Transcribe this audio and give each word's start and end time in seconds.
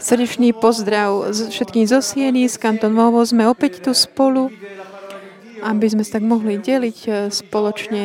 Srdečný 0.00 0.56
pozdrav 0.56 1.36
všetkým 1.36 1.84
zo 1.84 2.00
Sieny, 2.00 2.48
z 2.48 2.56
Kanton 2.56 2.96
Novo. 2.96 3.20
Sme 3.28 3.44
opäť 3.44 3.84
tu 3.84 3.92
spolu, 3.92 4.48
aby 5.60 5.86
sme 5.92 6.00
sa 6.00 6.16
tak 6.16 6.24
mohli 6.24 6.56
deliť 6.56 6.98
eh, 7.06 7.14
spoločne 7.28 8.04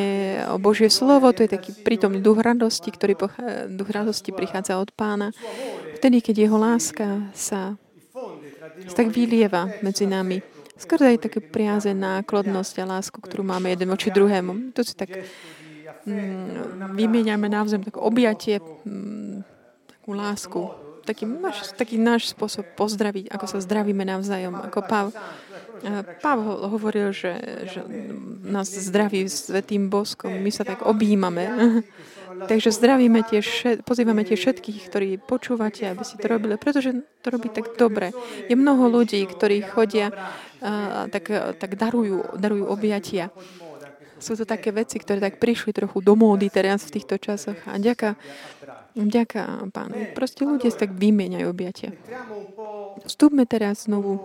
o 0.52 0.60
Božie 0.60 0.92
slovo. 0.92 1.32
To 1.32 1.48
je 1.48 1.50
taký 1.50 1.72
prítomný 1.80 2.20
duch 2.20 2.44
radosti, 2.44 2.92
ktorý 2.92 3.16
pochá, 3.16 3.72
duch 3.72 3.88
radosti 3.88 4.36
prichádza 4.36 4.76
od 4.76 4.92
pána. 4.92 5.32
Vtedy, 5.96 6.20
keď 6.20 6.36
jeho 6.44 6.60
láska 6.60 7.32
sa, 7.32 7.80
tak 8.94 9.08
vylieva 9.10 9.80
medzi 9.80 10.06
nami. 10.06 10.44
Skôr 10.78 11.02
aj 11.08 11.26
také 11.26 11.42
priazeň, 11.42 11.98
náklodnosť 11.98 12.84
a 12.84 13.00
lásku, 13.00 13.18
ktorú 13.18 13.42
máme 13.42 13.74
jeden 13.74 13.90
voči 13.90 14.14
druhému. 14.14 14.78
To 14.78 14.86
si 14.86 14.94
tak 14.94 15.10
mm, 16.06 16.94
vymieňame 16.94 17.50
navzájom 17.50 17.90
tak 17.90 17.98
objatie, 17.98 18.62
mm, 18.62 19.57
takú 20.08 20.24
lásku, 20.24 20.62
taký 21.04 21.26
náš, 21.28 21.58
taký 21.76 22.00
náš 22.00 22.32
spôsob 22.32 22.64
pozdraviť, 22.80 23.28
ako 23.28 23.44
sa 23.44 23.60
zdravíme 23.60 24.08
navzájom. 24.08 24.56
Ako 24.56 24.80
Pav, 24.88 25.12
Pavel 26.24 26.64
hovoril, 26.72 27.12
že, 27.12 27.36
že 27.68 27.84
nás 28.48 28.72
zdraví 28.72 29.28
svetým 29.28 29.92
boskom, 29.92 30.32
my 30.32 30.48
sa 30.48 30.64
tak 30.64 30.88
objímame. 30.88 31.44
Takže 32.48 32.72
zdravíme 32.72 33.20
tiež, 33.28 33.84
pozývame 33.84 34.24
tiež 34.24 34.40
všetkých, 34.40 34.80
ktorí 34.88 35.10
počúvate, 35.20 35.92
aby 35.92 36.08
si 36.08 36.16
to 36.16 36.32
robili, 36.32 36.56
pretože 36.56 36.96
to 37.20 37.28
robí 37.28 37.52
tak 37.52 37.76
dobre. 37.76 38.16
Je 38.48 38.56
mnoho 38.56 38.88
ľudí, 38.88 39.20
ktorí 39.28 39.68
chodia, 39.68 40.16
a, 40.64 41.12
tak, 41.12 41.28
tak 41.60 41.76
darujú, 41.76 42.40
darujú 42.40 42.64
objatia. 42.64 43.28
Sú 44.18 44.34
to 44.40 44.50
také 44.50 44.74
veci, 44.74 44.98
ktoré 44.98 45.22
tak 45.22 45.38
prišli 45.38 45.76
trochu 45.76 46.02
do 46.02 46.18
módy 46.18 46.50
teraz 46.50 46.82
v 46.88 46.98
týchto 46.98 47.22
časoch. 47.22 47.58
A 47.70 47.78
ďaká 47.78 48.18
Ďaká, 48.98 49.70
pán. 49.70 49.94
Proste 50.18 50.42
ľudia 50.42 50.74
sa 50.74 50.90
tak 50.90 50.98
vymieňajú 50.98 51.46
objatia. 51.46 51.94
Vstúpme 53.06 53.46
teraz 53.46 53.86
znovu 53.86 54.18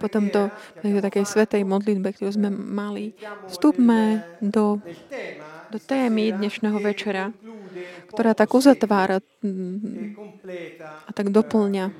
po 0.00 0.06
tomto, 0.08 0.48
takej 0.80 1.24
svetej 1.28 1.62
modlitbe, 1.68 2.16
ktorú 2.16 2.32
sme 2.32 2.48
mali. 2.48 3.12
Vstúpme 3.52 4.24
do, 4.40 4.80
do 5.68 5.78
témy 5.78 6.32
dnešného 6.32 6.80
večera, 6.80 7.28
ktorá 8.08 8.32
tak 8.32 8.56
uzatvára 8.56 9.20
mm, 9.44 10.16
a 11.04 11.10
tak 11.12 11.28
doplňa, 11.28 11.92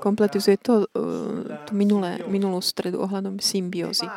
kompletizuje 0.00 0.56
to, 0.56 0.86
uh, 0.86 1.66
tú 1.66 1.72
minulé, 1.76 2.22
minulú 2.30 2.62
stredu 2.64 3.02
ohľadom 3.04 3.42
symbiózy. 3.42 4.08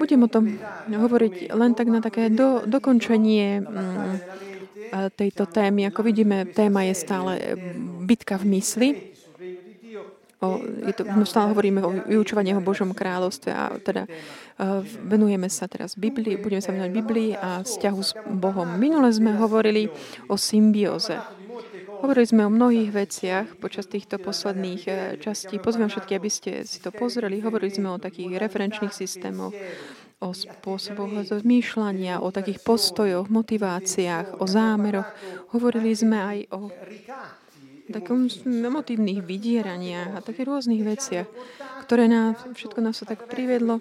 Budem 0.00 0.24
o 0.24 0.28
tom 0.28 0.56
hovoriť 0.88 1.52
len 1.52 1.72
tak 1.76 1.88
na 1.92 2.00
také 2.02 2.32
do, 2.32 2.64
dokončenie 2.66 3.62
tejto 5.14 5.46
témy. 5.46 5.88
Ako 5.88 6.02
vidíme, 6.02 6.46
téma 6.50 6.82
je 6.86 6.94
stále 6.94 7.32
e, 7.38 7.44
bitka 8.04 8.36
v 8.36 8.44
mysli. 8.58 8.88
O, 10.36 10.60
je 10.60 10.92
to, 10.92 11.08
my 11.08 11.24
stále 11.24 11.48
hovoríme 11.48 11.80
o 11.80 11.90
vyučovaní 12.12 12.52
o 12.52 12.60
Božom 12.60 12.92
kráľovstve 12.92 13.50
a 13.56 13.72
teda 13.80 14.04
uh, 14.04 14.84
venujeme 14.84 15.48
sa 15.48 15.64
teraz 15.64 15.96
Biblii, 15.96 16.36
budeme 16.36 16.60
sa 16.60 16.76
venovať 16.76 16.92
Biblii 16.92 17.32
a 17.32 17.64
vzťahu 17.64 18.00
s 18.04 18.12
Bohom. 18.36 18.68
Minule 18.76 19.08
sme 19.16 19.32
hovorili 19.32 19.88
o 20.28 20.36
symbióze. 20.36 21.16
Hovorili 22.04 22.28
sme 22.28 22.44
o 22.44 22.52
mnohých 22.52 22.92
veciach 22.92 23.46
počas 23.56 23.88
týchto 23.88 24.20
posledných 24.20 24.82
e, 24.84 24.90
častí. 25.16 25.56
Pozviem 25.56 25.88
všetky, 25.88 26.12
aby 26.12 26.28
ste 26.28 26.50
si 26.68 26.84
to 26.84 26.92
pozreli. 26.92 27.40
Hovorili 27.40 27.72
sme 27.72 27.88
o 27.88 27.96
takých 27.96 28.36
referenčných 28.36 28.92
systémoch, 28.92 29.56
o 30.16 30.32
spôsoboch 30.32 31.28
zmýšľania, 31.28 32.24
o 32.24 32.32
takých 32.32 32.64
postojoch, 32.64 33.28
motiváciách, 33.28 34.40
o 34.40 34.44
zámeroch. 34.48 35.08
Hovorili 35.52 35.92
sme 35.92 36.16
aj 36.16 36.38
o 36.56 36.60
takom 37.92 38.26
emotívnych 38.42 39.22
vydieraniach 39.22 40.18
a 40.18 40.24
takých 40.24 40.48
rôznych 40.48 40.82
veciach, 40.82 41.28
ktoré 41.86 42.10
nás, 42.10 42.34
všetko 42.50 42.82
nás 42.82 42.98
sa 42.98 43.06
tak 43.06 43.30
privedlo 43.30 43.78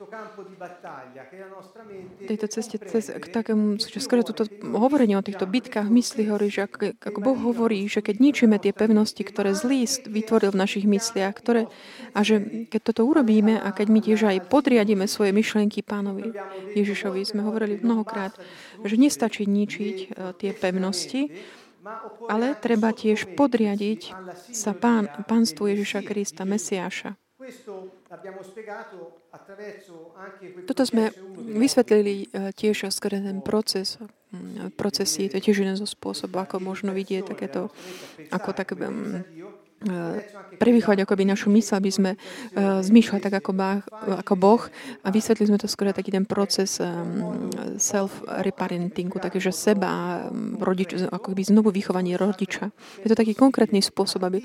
tejto 2.29 2.46
ceste 2.46 2.78
cez, 2.78 3.09
k 3.09 3.25
takému, 3.25 3.81
že 3.81 3.97
skoro 3.97 4.22
toto 4.22 4.46
hovorenie 4.62 5.18
o 5.18 5.25
týchto 5.25 5.50
bitkách 5.50 5.90
mysli 5.90 6.29
hovorí, 6.29 6.53
že 6.53 6.69
ako, 6.69 7.02
ako 7.02 7.19
Boh 7.25 7.40
hovorí, 7.41 7.90
že 7.90 8.06
keď 8.06 8.22
ničíme 8.22 8.62
tie 8.62 8.78
pevnosti, 8.78 9.25
ktoré 9.25 9.57
zlý 9.57 9.90
vytvoril 10.06 10.53
v 10.53 10.62
našich 10.62 10.85
mysliach, 10.85 11.34
ktoré, 11.34 11.66
a 12.13 12.22
že 12.22 12.69
keď 12.69 12.81
toto 12.94 13.02
urobíme 13.09 13.57
a 13.57 13.74
keď 13.74 13.88
my 13.90 14.00
tiež 14.06 14.22
aj 14.29 14.46
podriadíme 14.53 15.09
svoje 15.09 15.34
myšlienky 15.34 15.81
pánovi 15.81 16.29
Ježišovi, 16.78 17.25
sme 17.25 17.41
hovorili 17.41 17.81
mnohokrát, 17.81 18.38
že 18.85 18.96
nestačí 19.02 19.50
ničiť 19.50 19.97
e, 19.97 20.08
tie 20.38 20.52
pevnosti, 20.53 21.34
ale 22.29 22.58
treba 22.58 22.94
tiež 22.94 23.38
podriadiť 23.38 24.02
sa 24.53 24.74
pán, 24.74 25.06
pánstvu 25.29 25.74
Ježiša 25.74 26.02
Krista, 26.02 26.41
Mesiáša. 26.46 27.25
Toto 30.66 30.84
sme 30.86 31.12
vysvetlili 31.36 32.28
e, 32.31 32.52
tiež 32.56 32.90
skôr 32.92 33.16
ten 33.16 33.40
proces, 33.42 34.00
procesy, 34.76 35.31
to 35.31 35.40
je 35.40 35.46
tiež 35.52 35.64
jeden 35.64 35.78
zo 35.80 35.88
spôsobov, 35.88 36.48
ako 36.48 36.59
možno 36.59 36.92
vidieť 36.92 37.31
takéto, 37.31 37.72
ako 38.31 38.50
tak 38.52 38.76
Eh, 39.16 39.44
prevýchovať 40.56 41.03
akoby 41.03 41.23
našu 41.25 41.51
mysl, 41.51 41.78
aby 41.78 41.91
sme 41.91 42.12
uh, 42.16 42.79
zmýšľali 42.84 43.22
tak 43.22 43.35
ako, 43.41 43.51
bách, 43.56 43.81
ako 43.91 44.34
Boh 44.38 44.62
a 45.03 45.07
vysvetli 45.09 45.50
sme 45.50 45.57
to 45.59 45.68
skôr 45.69 45.91
taký 45.91 46.13
ten 46.13 46.23
proces 46.23 46.79
um, 46.79 47.50
self-reparentingu, 47.75 49.18
takže 49.19 49.51
seba, 49.56 50.25
rodič, 50.62 50.96
ako 51.09 51.34
by 51.34 51.41
znovu 51.44 51.69
vychovanie 51.73 52.16
rodiča. 52.16 52.72
Je 53.03 53.09
to 53.12 53.18
taký 53.18 53.34
konkrétny 53.34 53.79
spôsob, 53.79 54.25
aby 54.28 54.44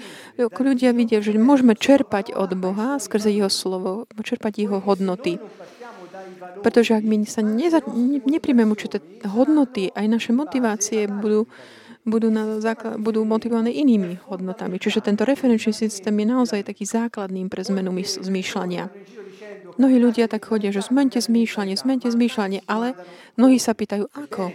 ľudia 0.60 0.94
vidia, 0.94 1.18
že 1.24 1.34
môžeme 1.34 1.74
čerpať 1.74 2.36
od 2.36 2.54
Boha 2.54 3.00
skrze 3.02 3.32
Jeho 3.32 3.50
slovo, 3.50 4.06
čerpať 4.22 4.62
Jeho 4.62 4.78
hodnoty. 4.78 5.42
Pretože 6.60 7.00
ak 7.00 7.04
my 7.04 7.24
sa 7.24 7.40
neza, 7.40 7.80
ne, 7.88 8.20
nepríjmeme 8.22 8.70
určité 8.70 9.00
hodnoty, 9.24 9.90
aj 9.94 10.06
naše 10.06 10.30
motivácie 10.36 11.08
budú 11.08 11.48
budú, 12.08 12.32
na 12.32 12.58
základ, 12.64 12.96
budú 12.96 13.24
motivované 13.28 13.72
inými 13.74 14.20
hodnotami. 14.28 14.80
Čiže 14.80 15.04
tento 15.04 15.28
referenčný 15.28 15.72
systém 15.72 16.14
je 16.16 16.26
naozaj 16.26 16.64
taký 16.64 16.88
základným 16.88 17.52
pre 17.52 17.60
zmenu 17.66 17.92
zmýšľania. 18.00 18.88
Mnohí 19.76 19.96
ľudia 19.96 20.28
tak 20.28 20.44
chodia, 20.44 20.74
že 20.74 20.84
zmente 20.84 21.20
zmýšľanie, 21.20 21.76
zmente 21.78 22.08
zmýšľanie, 22.10 22.66
ale 22.68 22.96
mnohí 23.40 23.56
sa 23.56 23.72
pýtajú, 23.72 24.08
ako? 24.12 24.52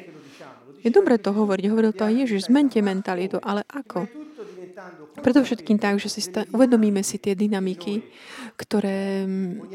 Je 0.85 0.94
dobre 0.94 1.17
to 1.17 1.34
hovoriť, 1.34 1.66
hovoril 1.66 1.94
to 1.97 2.05
aj 2.05 2.13
Ježiš, 2.13 2.51
zmente 2.53 2.78
mentalitu, 2.78 3.41
ale 3.41 3.66
ako? 3.66 4.05
Preto 5.23 5.41
všetkým 5.41 5.81
tak, 5.81 5.97
že 5.97 6.11
si 6.11 6.22
sta- 6.22 6.45
uvedomíme 6.51 7.01
si 7.01 7.17
tie 7.17 7.34
dynamiky, 7.34 8.05
ktoré 8.59 9.25
mm, 9.25 9.72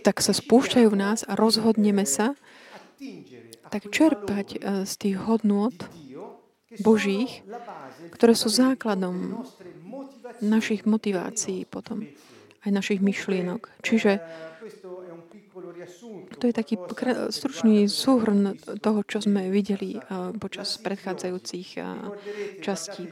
tak 0.00 0.24
sa 0.24 0.32
spúšťajú 0.32 0.88
v 0.88 0.96
nás 0.96 1.26
a 1.26 1.34
rozhodneme 1.34 2.06
sa 2.08 2.38
tak 3.68 3.92
čerpať 3.92 4.46
e, 4.56 4.58
z 4.88 4.92
tých 4.96 5.16
hodnôt 5.20 5.74
Božích, 6.84 7.40
ktoré 8.12 8.36
sú 8.36 8.52
základom 8.52 9.44
našich 10.44 10.84
motivácií 10.84 11.64
potom, 11.64 12.04
aj 12.64 12.70
našich 12.70 13.00
myšlienok. 13.00 13.72
Čiže 13.80 14.20
to 16.38 16.44
je 16.46 16.54
taký 16.54 16.78
stručný 17.32 17.88
súhrn 17.90 18.54
toho, 18.84 19.00
čo 19.02 19.24
sme 19.24 19.48
videli 19.48 19.96
počas 20.38 20.76
predchádzajúcich 20.78 21.68
častí. 22.62 23.10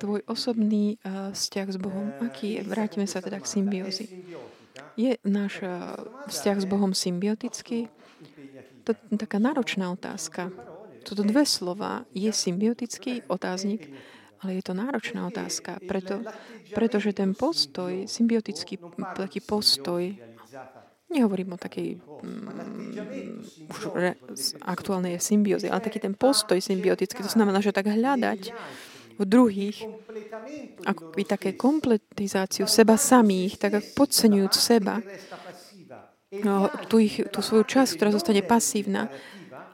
Tvoj 0.00 0.20
osobný 0.26 0.96
vzťah 1.06 1.68
s 1.70 1.78
Bohom, 1.78 2.08
aký 2.24 2.58
je? 2.58 2.60
Vrátime 2.66 3.06
sa 3.06 3.20
teda 3.20 3.38
k 3.40 3.46
symbiózi. 3.46 4.08
Je 4.96 5.16
náš 5.22 5.62
vzťah 6.28 6.56
s 6.60 6.66
Bohom 6.66 6.96
symbiotický? 6.96 7.92
To 8.84 8.92
je 8.92 9.16
taká 9.16 9.40
náročná 9.40 9.92
otázka. 9.92 10.52
Toto 11.04 11.20
dve 11.24 11.44
slova 11.44 12.04
je 12.16 12.32
symbiotický 12.32 13.28
otáznik, 13.28 13.92
ale 14.40 14.60
je 14.60 14.62
to 14.64 14.76
náročná 14.76 15.28
otázka, 15.28 15.80
preto, 15.88 16.20
pretože 16.72 17.16
ten 17.16 17.32
postoj, 17.32 18.04
symbiotický 18.08 18.76
taký 19.16 19.40
postoj, 19.40 20.12
nehovorím 21.08 21.56
o 21.56 21.58
takej 21.60 21.96
mm, 21.96 23.70
už 23.72 23.80
re, 23.96 24.12
aktuálnej 24.64 25.16
symbióze, 25.20 25.68
ale 25.68 25.84
taký 25.84 26.00
ten 26.00 26.16
postoj 26.16 26.60
symbiotický, 26.60 27.24
to 27.24 27.32
znamená, 27.32 27.60
že 27.64 27.72
tak 27.72 27.88
hľadať 27.88 28.52
v 29.14 29.22
druhých, 29.22 29.86
ako 30.82 31.14
také 31.22 31.54
kompletizáciu 31.54 32.66
seba 32.66 32.98
samých, 32.98 33.62
tak 33.62 33.78
podceňujúc 33.94 34.54
seba, 34.58 34.98
no, 36.42 36.72
tú, 36.90 36.98
ich, 36.98 37.22
tú 37.30 37.38
svoju 37.44 37.62
časť, 37.62 38.00
ktorá 38.00 38.10
zostane 38.10 38.42
pasívna 38.42 39.12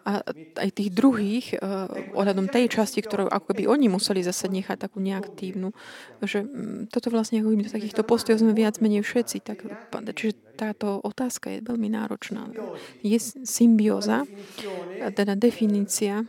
a 0.00 0.24
aj 0.56 0.70
tých 0.72 0.90
druhých 0.96 1.60
uh, 1.60 1.84
ohľadom 2.16 2.48
tej 2.48 2.72
časti, 2.72 3.04
ktorú 3.04 3.28
ako 3.28 3.52
by 3.52 3.68
oni 3.68 3.92
museli 3.92 4.24
zase 4.24 4.48
nechať 4.48 4.88
takú 4.88 4.96
neaktívnu. 4.98 5.76
Že 6.24 6.38
um, 6.40 6.48
toto 6.88 7.12
vlastne 7.12 7.44
ako 7.44 7.52
do 7.52 7.68
takýchto 7.68 8.02
postojov 8.08 8.40
sme 8.40 8.56
viac 8.56 8.80
menej 8.80 9.04
všetci. 9.04 9.44
Tak, 9.44 9.58
čiže 10.16 10.56
táto 10.56 11.00
otázka 11.04 11.52
je 11.52 11.60
veľmi 11.64 11.92
náročná. 11.92 12.48
Je 13.04 13.20
symbióza, 13.44 14.24
teda 15.12 15.36
definícia, 15.36 16.24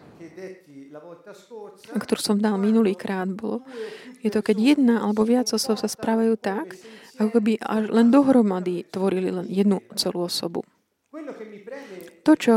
ktorú 1.96 2.20
som 2.20 2.38
dal 2.40 2.60
minulý 2.60 2.96
krát, 3.00 3.28
bolo, 3.32 3.64
je 4.20 4.30
to, 4.30 4.44
keď 4.44 4.76
jedna 4.76 4.96
alebo 5.04 5.24
viac 5.24 5.48
osob 5.52 5.80
sa 5.80 5.88
správajú 5.88 6.36
tak, 6.36 6.76
ako 7.22 7.30
keby 7.38 7.62
len 7.70 8.10
dohromady 8.10 8.84
tvorili 8.90 9.30
len 9.30 9.46
jednu 9.46 9.86
celú 9.94 10.26
osobu. 10.26 10.66
To, 12.26 12.34
čo 12.34 12.56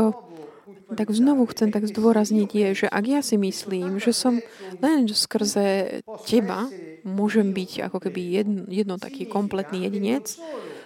tak 0.93 1.09
znovu 1.09 1.49
chcem 1.49 1.73
tak 1.73 1.89
zdôrazniť 1.89 2.49
je, 2.49 2.67
že 2.85 2.87
ak 2.89 3.05
ja 3.05 3.21
si 3.25 3.41
myslím, 3.41 3.97
že 3.97 4.13
som 4.13 4.37
len 4.81 5.09
skrze 5.09 6.01
teba 6.29 6.69
môžem 7.01 7.53
byť 7.53 7.89
ako 7.89 7.97
keby 8.05 8.21
jedno, 8.41 8.61
jedno 8.69 8.95
taký 9.01 9.25
kompletný 9.25 9.89
jedinec, 9.89 10.37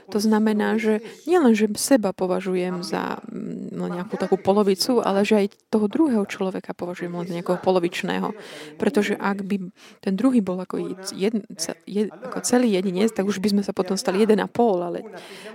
to 0.09 0.19
znamená, 0.19 0.81
že 0.81 1.05
nielen, 1.29 1.53
že 1.53 1.69
seba 1.77 2.11
považujem 2.11 2.81
za 2.81 3.21
mm, 3.29 3.77
nejakú 3.77 4.17
takú 4.17 4.35
polovicu, 4.41 4.99
ale 4.99 5.21
že 5.21 5.45
aj 5.45 5.47
toho 5.69 5.85
druhého 5.85 6.25
človeka 6.25 6.73
považujem 6.73 7.13
len 7.13 7.25
za 7.29 7.35
nejakého 7.37 7.61
polovičného. 7.61 8.33
Pretože 8.81 9.15
ak 9.15 9.45
by 9.45 9.69
ten 10.01 10.13
druhý 10.17 10.41
bol 10.41 10.57
ako, 10.57 10.97
jed, 11.13 11.45
jed, 11.85 12.09
ako 12.09 12.37
celý 12.41 12.73
jedinec, 12.75 13.13
tak 13.13 13.29
už 13.29 13.37
by 13.39 13.53
sme 13.53 13.63
sa 13.63 13.71
potom 13.71 13.95
stali 13.95 14.25
jeden 14.25 14.41
a 14.41 14.49
pol. 14.49 14.81
Ale, 14.81 15.05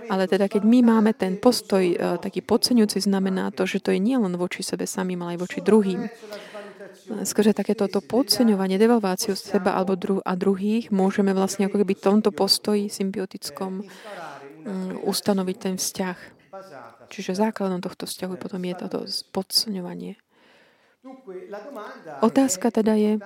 ale 0.07 0.25
teda 0.25 0.47
keď 0.47 0.63
my 0.63 0.79
máme 0.81 1.11
ten 1.13 1.35
postoj 1.35 1.83
uh, 1.83 2.15
taký 2.17 2.39
podceňujúci, 2.41 3.03
znamená 3.03 3.51
to, 3.51 3.67
že 3.67 3.83
to 3.83 3.91
je 3.91 3.99
nielen 3.99 4.39
voči 4.39 4.63
sebe 4.63 4.87
samým, 4.87 5.21
ale 5.21 5.37
aj 5.37 5.39
voči 5.43 5.59
druhým. 5.59 6.07
Skrze 7.05 7.53
takéto 7.53 7.85
to 7.85 8.01
podceňovanie, 8.01 8.81
devalváciu 8.81 9.37
seba 9.37 9.77
alebo 9.77 9.93
dru- 9.93 10.25
a 10.25 10.33
druhých 10.33 10.89
môžeme 10.89 11.37
vlastne 11.37 11.69
ako 11.69 11.85
keby 11.85 11.93
tomto 11.93 12.33
postoji 12.33 12.89
symbiotickom 12.89 13.85
ustanoviť 15.05 15.57
ten 15.57 15.75
vzťah. 15.77 16.17
Čiže 17.11 17.37
základom 17.37 17.83
tohto 17.83 18.09
vzťahu 18.09 18.33
potom 18.39 18.61
je 18.65 18.73
toto 18.75 18.99
podceňovanie. 19.29 20.17
Otázka 22.25 22.73
teda 22.73 22.97
je, 22.97 23.21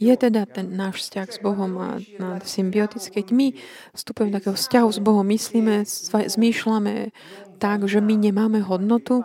je 0.00 0.14
teda 0.16 0.48
ten 0.48 0.72
náš 0.72 1.04
vzťah 1.04 1.28
s 1.28 1.38
Bohom 1.44 1.72
a, 1.76 2.00
a 2.00 2.26
symbiotický. 2.40 3.20
Keď 3.20 3.28
my 3.36 3.52
vstupujeme 3.92 4.32
do 4.32 4.40
takého 4.40 4.56
vzťahu 4.56 4.88
s 4.88 5.00
Bohom, 5.04 5.26
myslíme, 5.28 5.84
zmýšľame 6.08 7.12
tak, 7.60 7.84
že 7.84 8.00
my 8.00 8.14
nemáme 8.16 8.64
hodnotu 8.64 9.20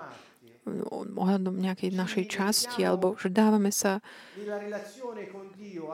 ohľadom 1.16 1.56
nejakej 1.56 1.96
našej 1.96 2.26
časti, 2.28 2.84
alebo 2.84 3.16
že 3.16 3.32
dávame 3.32 3.72
sa 3.72 4.04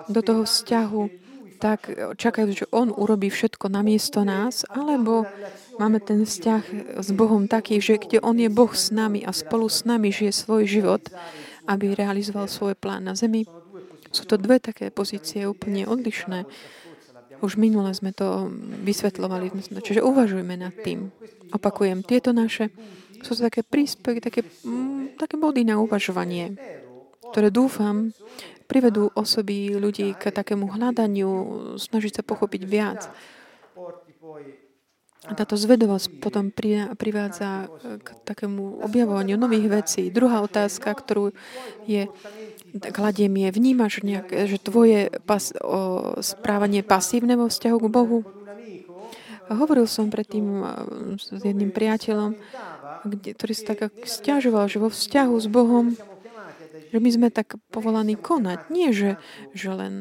do 0.09 0.21
toho 0.25 0.49
vzťahu 0.49 1.22
tak 1.63 1.87
čakajú, 2.19 2.51
že 2.51 2.67
On 2.75 2.91
urobí 2.91 3.31
všetko 3.31 3.71
namiesto 3.71 4.27
nás, 4.27 4.67
alebo 4.67 5.23
máme 5.79 6.03
ten 6.03 6.27
vzťah 6.27 6.63
s 6.99 7.09
Bohom 7.15 7.47
taký, 7.47 7.79
že 7.79 7.95
kde 7.95 8.19
On 8.19 8.35
je 8.35 8.51
Boh 8.51 8.75
s 8.75 8.91
nami 8.91 9.23
a 9.23 9.31
spolu 9.31 9.71
s 9.71 9.87
nami 9.87 10.11
žije 10.11 10.35
svoj 10.35 10.67
život, 10.67 11.07
aby 11.63 11.95
realizoval 11.95 12.51
svoj 12.51 12.75
plán 12.75 13.07
na 13.07 13.15
zemi. 13.15 13.47
Sú 14.11 14.27
to 14.27 14.35
dve 14.35 14.59
také 14.59 14.91
pozície 14.91 15.47
úplne 15.47 15.87
odlišné. 15.87 16.43
Už 17.39 17.55
minule 17.55 17.95
sme 17.95 18.11
to 18.11 18.51
vysvetľovali, 18.83 19.55
čiže 19.79 20.03
uvažujme 20.03 20.59
nad 20.59 20.75
tým. 20.75 21.15
Opakujem, 21.55 22.03
tieto 22.03 22.35
naše 22.35 22.75
sú 23.23 23.39
to 23.39 23.47
také 23.47 23.63
príspevky, 23.63 24.19
také, 24.19 24.41
mm, 24.43 25.15
také 25.15 25.39
body 25.39 25.63
na 25.63 25.79
uvažovanie, 25.79 26.59
ktoré 27.31 27.47
dúfam, 27.47 28.11
privedú 28.65 29.11
osoby, 29.13 29.75
ľudí 29.75 30.15
k 30.15 30.31
takému 30.31 30.71
hľadaniu, 30.71 31.31
snažiť 31.77 32.19
sa 32.19 32.23
pochopiť 32.23 32.61
viac. 32.63 33.11
A 35.23 35.31
táto 35.39 35.55
zvedovosť 35.55 36.19
potom 36.19 36.51
privádza 36.99 37.71
k 38.03 38.07
takému 38.27 38.83
objavovaniu 38.83 39.39
nových 39.39 39.71
vecí. 39.71 40.11
Druhá 40.11 40.43
otázka, 40.43 40.91
ktorú 40.91 41.31
je, 41.87 42.11
kladiem 42.91 43.31
je, 43.31 43.49
vnímaš 43.55 44.03
nejak, 44.03 44.51
že 44.51 44.59
tvoje 44.59 45.07
pas, 45.23 45.55
o, 45.63 46.19
správanie 46.19 46.83
pasívne 46.83 47.39
vo 47.39 47.47
vzťahu 47.47 47.77
k 47.79 47.87
Bohu? 47.87 48.19
Hovoril 49.47 49.87
som 49.87 50.11
predtým 50.11 50.63
s 51.15 51.31
jedným 51.31 51.71
priateľom, 51.71 52.35
kde, 53.07 53.31
ktorý 53.35 53.53
sa 53.55 53.75
tak 53.75 53.95
stiažoval, 54.03 54.67
že 54.67 54.83
vo 54.83 54.91
vzťahu 54.91 55.35
s 55.39 55.47
Bohom 55.47 55.95
že 56.93 57.01
my 57.01 57.09
sme 57.09 57.27
tak 57.33 57.57
povolaní 57.73 58.13
konať. 58.13 58.69
Nie, 58.69 58.93
že, 58.93 59.17
že 59.57 59.73
len 59.73 59.97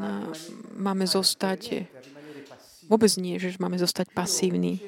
máme 0.76 1.08
zostať, 1.08 1.88
vôbec 2.84 3.08
nie, 3.16 3.40
že 3.40 3.56
máme 3.56 3.80
zostať 3.80 4.12
pasívni. 4.12 4.84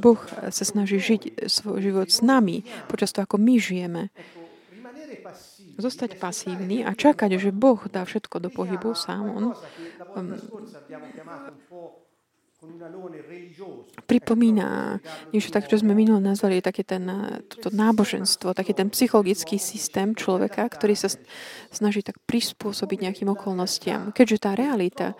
Boh 0.00 0.16
sa 0.48 0.64
snaží 0.64 0.96
žiť 0.96 1.44
svoj 1.44 1.84
život 1.84 2.08
s 2.08 2.24
nami, 2.24 2.64
počas 2.88 3.12
toho, 3.12 3.28
ako 3.28 3.36
my 3.36 3.54
žijeme. 3.60 4.02
Zostať 5.78 6.16
pasívny 6.16 6.82
a 6.82 6.96
čakať, 6.96 7.36
že 7.36 7.54
Boh 7.54 7.78
dá 7.86 8.02
všetko 8.08 8.40
do 8.42 8.50
pohybu 8.50 8.96
sám. 8.96 9.28
On, 9.30 9.44
um, 10.16 10.34
pripomína 14.08 14.98
niečo 15.30 15.54
tak, 15.54 15.70
čo 15.70 15.78
sme 15.78 15.94
minulé 15.94 16.18
nazvali, 16.18 16.58
také 16.58 16.82
ten, 16.82 17.06
toto 17.46 17.70
náboženstvo, 17.70 18.50
taký 18.50 18.74
ten 18.74 18.90
psychologický 18.90 19.62
systém 19.62 20.10
človeka, 20.18 20.66
ktorý 20.66 20.98
sa 20.98 21.06
snaží 21.70 22.02
tak 22.02 22.18
prispôsobiť 22.26 22.98
nejakým 23.06 23.30
okolnostiam. 23.30 24.10
Keďže 24.10 24.42
tá 24.42 24.58
realita 24.58 25.14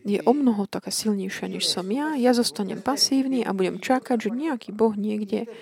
je 0.00 0.24
o 0.24 0.32
mnoho 0.32 0.64
taká 0.64 0.88
silnejšia, 0.88 1.52
než 1.52 1.68
som 1.68 1.84
ja, 1.92 2.16
ja 2.16 2.32
zostanem 2.32 2.80
pasívny 2.80 3.44
a 3.44 3.52
budem 3.52 3.76
čakať, 3.76 4.16
že 4.16 4.30
nejaký 4.32 4.72
Boh 4.72 4.96
niekde 4.96 5.52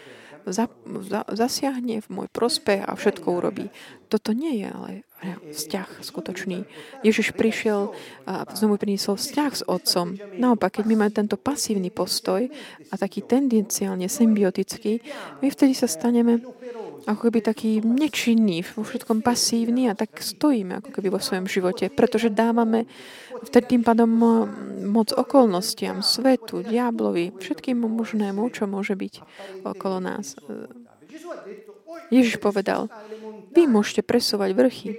za, 0.46 0.70
za, 1.02 1.26
zasiahne 1.26 1.98
v 1.98 2.08
môj 2.14 2.28
prospech 2.30 2.86
a 2.86 2.94
všetko 2.94 3.26
urobí. 3.26 3.74
Toto 4.06 4.30
nie 4.30 4.62
je 4.62 4.68
ale 4.70 4.90
vzťah 5.26 6.02
skutočný. 6.02 6.62
Ježiš 7.02 7.34
prišiel 7.34 7.90
a 8.24 8.46
znovu 8.54 8.78
priniesol 8.78 9.18
vzťah 9.18 9.52
s 9.52 9.62
Otcom. 9.66 10.14
Naopak, 10.38 10.78
keď 10.78 10.84
my 10.86 10.94
máme 10.94 11.12
tento 11.14 11.34
pasívny 11.34 11.90
postoj 11.90 12.46
a 12.90 12.94
taký 12.94 13.26
tendenciálne 13.26 14.06
symbiotický, 14.06 15.02
my 15.42 15.48
vtedy 15.50 15.74
sa 15.74 15.90
staneme 15.90 16.42
ako 17.08 17.30
keby 17.30 17.40
taký 17.40 17.80
nečinný, 17.80 18.60
vo 18.76 18.84
všetkom 18.84 19.24
pasívny 19.24 19.88
a 19.88 19.96
tak 19.96 20.20
stojíme 20.20 20.82
ako 20.82 20.92
keby 20.92 21.08
vo 21.08 21.22
svojom 21.22 21.48
živote, 21.48 21.88
pretože 21.88 22.28
dávame 22.28 22.84
vtedy 23.48 23.78
tým 23.78 23.82
pádom 23.86 24.10
moc 24.84 25.08
okolnostiam, 25.16 26.04
svetu, 26.04 26.60
diablovi, 26.60 27.32
všetkým 27.38 27.80
možnému, 27.80 28.52
čo 28.52 28.68
môže 28.68 28.92
byť 28.92 29.14
okolo 29.64 30.04
nás. 30.04 30.36
Ježiš 32.08 32.40
povedal, 32.40 32.88
vy 33.52 33.68
môžete 33.68 34.04
presúvať 34.04 34.50
vrchy. 34.56 34.90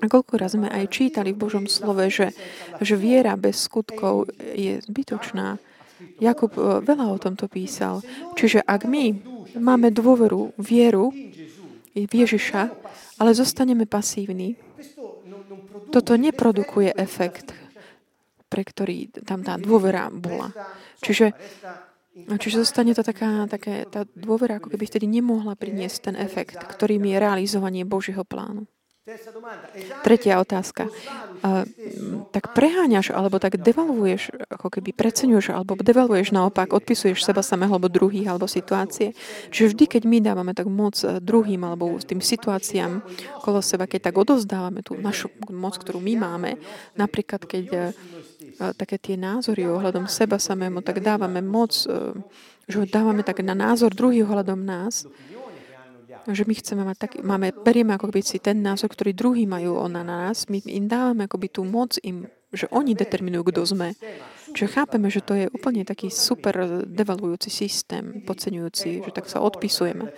A 0.00 0.04
koľko 0.08 0.32
raz 0.40 0.56
sme 0.56 0.68
aj 0.68 0.90
čítali 0.90 1.32
v 1.32 1.40
Božom 1.40 1.64
slove, 1.68 2.08
že, 2.08 2.32
že 2.80 2.94
viera 2.96 3.36
bez 3.36 3.68
skutkov 3.68 4.32
je 4.40 4.80
zbytočná. 4.84 5.60
Jakub 6.20 6.52
eh, 6.56 6.80
veľa 6.80 7.06
o 7.12 7.20
tomto 7.20 7.48
písal. 7.48 8.00
Čiže 8.36 8.64
ak 8.64 8.88
my 8.88 9.04
máme 9.60 9.92
dôveru, 9.92 10.56
vieru 10.56 11.12
v 11.92 12.12
Ježiša, 12.12 12.62
ale 13.20 13.30
zostaneme 13.36 13.84
pasívni, 13.84 14.56
toto 15.90 16.14
neprodukuje 16.14 16.94
efekt, 16.94 17.52
pre 18.46 18.62
ktorý 18.62 19.10
tam 19.26 19.42
tá 19.42 19.58
dôvera 19.58 20.08
bola. 20.08 20.54
Čiže 21.02 21.34
Čiže 22.10 22.66
zostane 22.66 22.90
to 22.90 23.06
taká, 23.06 23.46
taká 23.46 23.86
tá 23.86 24.02
dôvera, 24.18 24.58
ako 24.58 24.74
keby 24.74 24.84
vtedy 24.86 25.06
nemohla 25.06 25.54
priniesť 25.54 26.10
ten 26.10 26.16
efekt, 26.18 26.58
ktorým 26.58 27.06
je 27.06 27.16
realizovanie 27.22 27.86
Božieho 27.86 28.26
plánu. 28.26 28.66
Tretia 30.04 30.38
otázka. 30.38 30.86
Uh, 31.40 31.64
tak 32.30 32.52
preháňaš, 32.54 33.10
alebo 33.10 33.40
tak 33.42 33.58
devalvuješ, 33.58 34.44
ako 34.52 34.68
keby 34.78 34.94
preceňuješ, 34.94 35.56
alebo 35.56 35.74
devalvuješ 35.74 36.30
naopak, 36.30 36.70
odpisuješ 36.70 37.24
seba 37.24 37.42
samého, 37.42 37.74
alebo 37.74 37.90
druhých, 37.90 38.30
alebo 38.30 38.46
situácie. 38.46 39.16
Čiže 39.50 39.74
vždy, 39.74 39.84
keď 39.88 40.02
my 40.04 40.18
dávame 40.22 40.52
tak 40.52 40.68
moc 40.70 41.00
e, 41.00 41.18
druhým, 41.18 41.64
alebo 41.64 41.96
tým 41.98 42.20
situáciám 42.22 43.00
okolo 43.40 43.64
seba, 43.64 43.90
keď 43.90 44.12
tak 44.12 44.20
odozdávame 44.20 44.84
tú 44.84 44.94
našu 44.94 45.32
moc, 45.48 45.80
ktorú 45.80 45.98
my 45.98 46.14
máme, 46.20 46.50
napríklad 46.94 47.48
keď 47.48 47.64
uh, 47.72 47.84
také 48.76 49.00
tie 49.00 49.16
názory 49.16 49.64
ohľadom 49.64 50.04
seba 50.04 50.36
samému, 50.36 50.84
tak 50.84 51.00
dávame 51.00 51.40
moc, 51.40 51.72
uh, 51.88 52.12
že 52.68 52.76
ho 52.80 52.86
dávame 52.86 53.24
tak 53.24 53.40
na 53.40 53.56
názor 53.56 53.96
druhých 53.96 54.28
ohľadom 54.28 54.60
nás, 54.60 55.08
že 56.28 56.44
my 56.44 56.54
chceme 56.54 56.82
mať 56.84 56.96
tak, 57.00 57.12
máme, 57.24 57.50
berieme 57.64 57.96
ako 57.96 58.12
si 58.20 58.36
ten 58.36 58.60
názor, 58.60 58.92
ktorý 58.92 59.16
druhý 59.16 59.48
majú 59.48 59.80
na 59.88 60.04
nás, 60.04 60.46
my 60.52 60.60
im 60.68 60.84
dávame 60.84 61.24
akoby 61.24 61.48
tú 61.48 61.64
moc 61.64 61.96
im, 62.04 62.28
že 62.52 62.68
oni 62.68 62.92
determinujú, 62.92 63.48
kto 63.48 63.62
sme. 63.64 63.88
Čiže 64.50 64.74
chápeme, 64.74 65.06
že 65.06 65.22
to 65.22 65.38
je 65.38 65.46
úplne 65.54 65.86
taký 65.86 66.10
super 66.10 66.82
devalujúci 66.82 67.48
systém, 67.48 68.26
podceňujúci, 68.26 69.06
že 69.06 69.10
tak 69.14 69.30
sa 69.30 69.38
odpisujeme. 69.38 70.10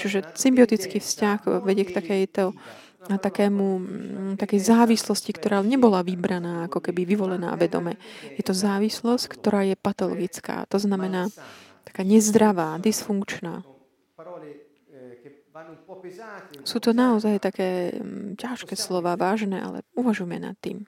Čiže 0.00 0.32
symbiotický 0.32 0.98
vzťah 0.98 1.60
vedie 1.60 1.84
k 1.84 1.96
takejto 1.96 2.56
a 3.06 3.16
takému, 3.18 3.66
mm, 3.78 4.32
takej 4.36 4.60
závislosti, 4.66 5.30
ktorá 5.30 5.62
nebola 5.62 6.02
vybraná, 6.02 6.66
ako 6.66 6.82
keby 6.82 7.06
vyvolená 7.06 7.54
vedome. 7.54 7.98
Je 8.34 8.42
to 8.42 8.50
závislosť, 8.50 9.38
ktorá 9.38 9.62
je 9.62 9.76
patologická. 9.78 10.66
To 10.74 10.78
znamená 10.82 11.30
taká 11.86 12.02
nezdravá, 12.02 12.76
dysfunkčná. 12.82 13.62
Sú 16.66 16.78
to 16.82 16.90
naozaj 16.92 17.40
také 17.40 17.96
mm, 17.96 18.36
ťažké 18.36 18.74
slova, 18.76 19.16
vážne, 19.16 19.56
ale 19.62 19.86
uvažujme 19.96 20.36
nad 20.36 20.58
tým. 20.60 20.84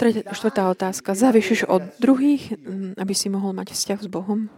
Tretia, 0.00 0.24
štvrtá 0.32 0.72
otázka. 0.72 1.12
Zavišiš 1.12 1.68
od 1.68 1.84
druhých, 2.00 2.56
mm, 2.56 2.96
aby 2.96 3.12
si 3.12 3.28
mohol 3.28 3.52
mať 3.52 3.76
vzťah 3.76 4.00
s 4.00 4.08
Bohom? 4.08 4.48